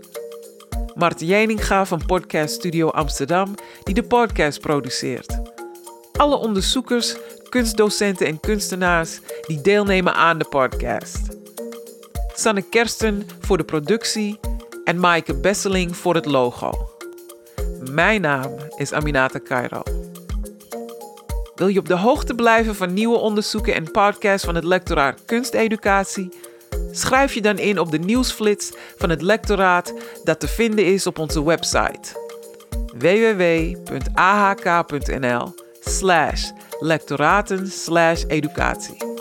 Mart 0.95 1.19
Jeninga 1.19 1.85
van 1.85 2.05
Podcast 2.05 2.53
Studio 2.53 2.89
Amsterdam, 2.89 3.55
die 3.83 3.93
de 3.93 4.03
podcast 4.03 4.59
produceert. 4.59 5.37
Alle 6.11 6.35
onderzoekers, 6.35 7.15
kunstdocenten 7.49 8.27
en 8.27 8.39
kunstenaars 8.39 9.19
die 9.47 9.61
deelnemen 9.61 10.13
aan 10.13 10.37
de 10.37 10.45
podcast. 10.49 11.19
Sanne 12.33 12.61
Kersten 12.61 13.27
voor 13.39 13.57
de 13.57 13.63
productie 13.63 14.39
en 14.83 14.99
Maaike 14.99 15.35
Besseling 15.35 15.97
voor 15.97 16.15
het 16.15 16.25
logo. 16.25 16.89
Mijn 17.91 18.21
naam 18.21 18.55
is 18.77 18.93
Aminata 18.93 19.39
Cairo. 19.39 20.00
Wil 21.61 21.69
je 21.69 21.79
op 21.79 21.87
de 21.87 21.97
hoogte 21.97 22.35
blijven 22.35 22.75
van 22.75 22.93
nieuwe 22.93 23.17
onderzoeken 23.17 23.73
en 23.73 23.91
podcasts 23.91 24.45
van 24.45 24.55
het 24.55 24.63
lectoraat 24.63 25.25
Kunsteducatie? 25.25 26.29
Schrijf 26.91 27.33
je 27.33 27.41
dan 27.41 27.57
in 27.57 27.79
op 27.79 27.91
de 27.91 27.99
nieuwsflits 27.99 28.71
van 28.97 29.09
het 29.09 29.21
lectoraat 29.21 29.93
dat 30.23 30.39
te 30.39 30.47
vinden 30.47 30.85
is 30.85 31.07
op 31.07 31.19
onze 31.19 31.43
website 31.43 31.99
www.ahk.nl 32.97 33.93
slash 35.79 36.51
lectoraten 36.79 37.71
educatie. 38.27 39.20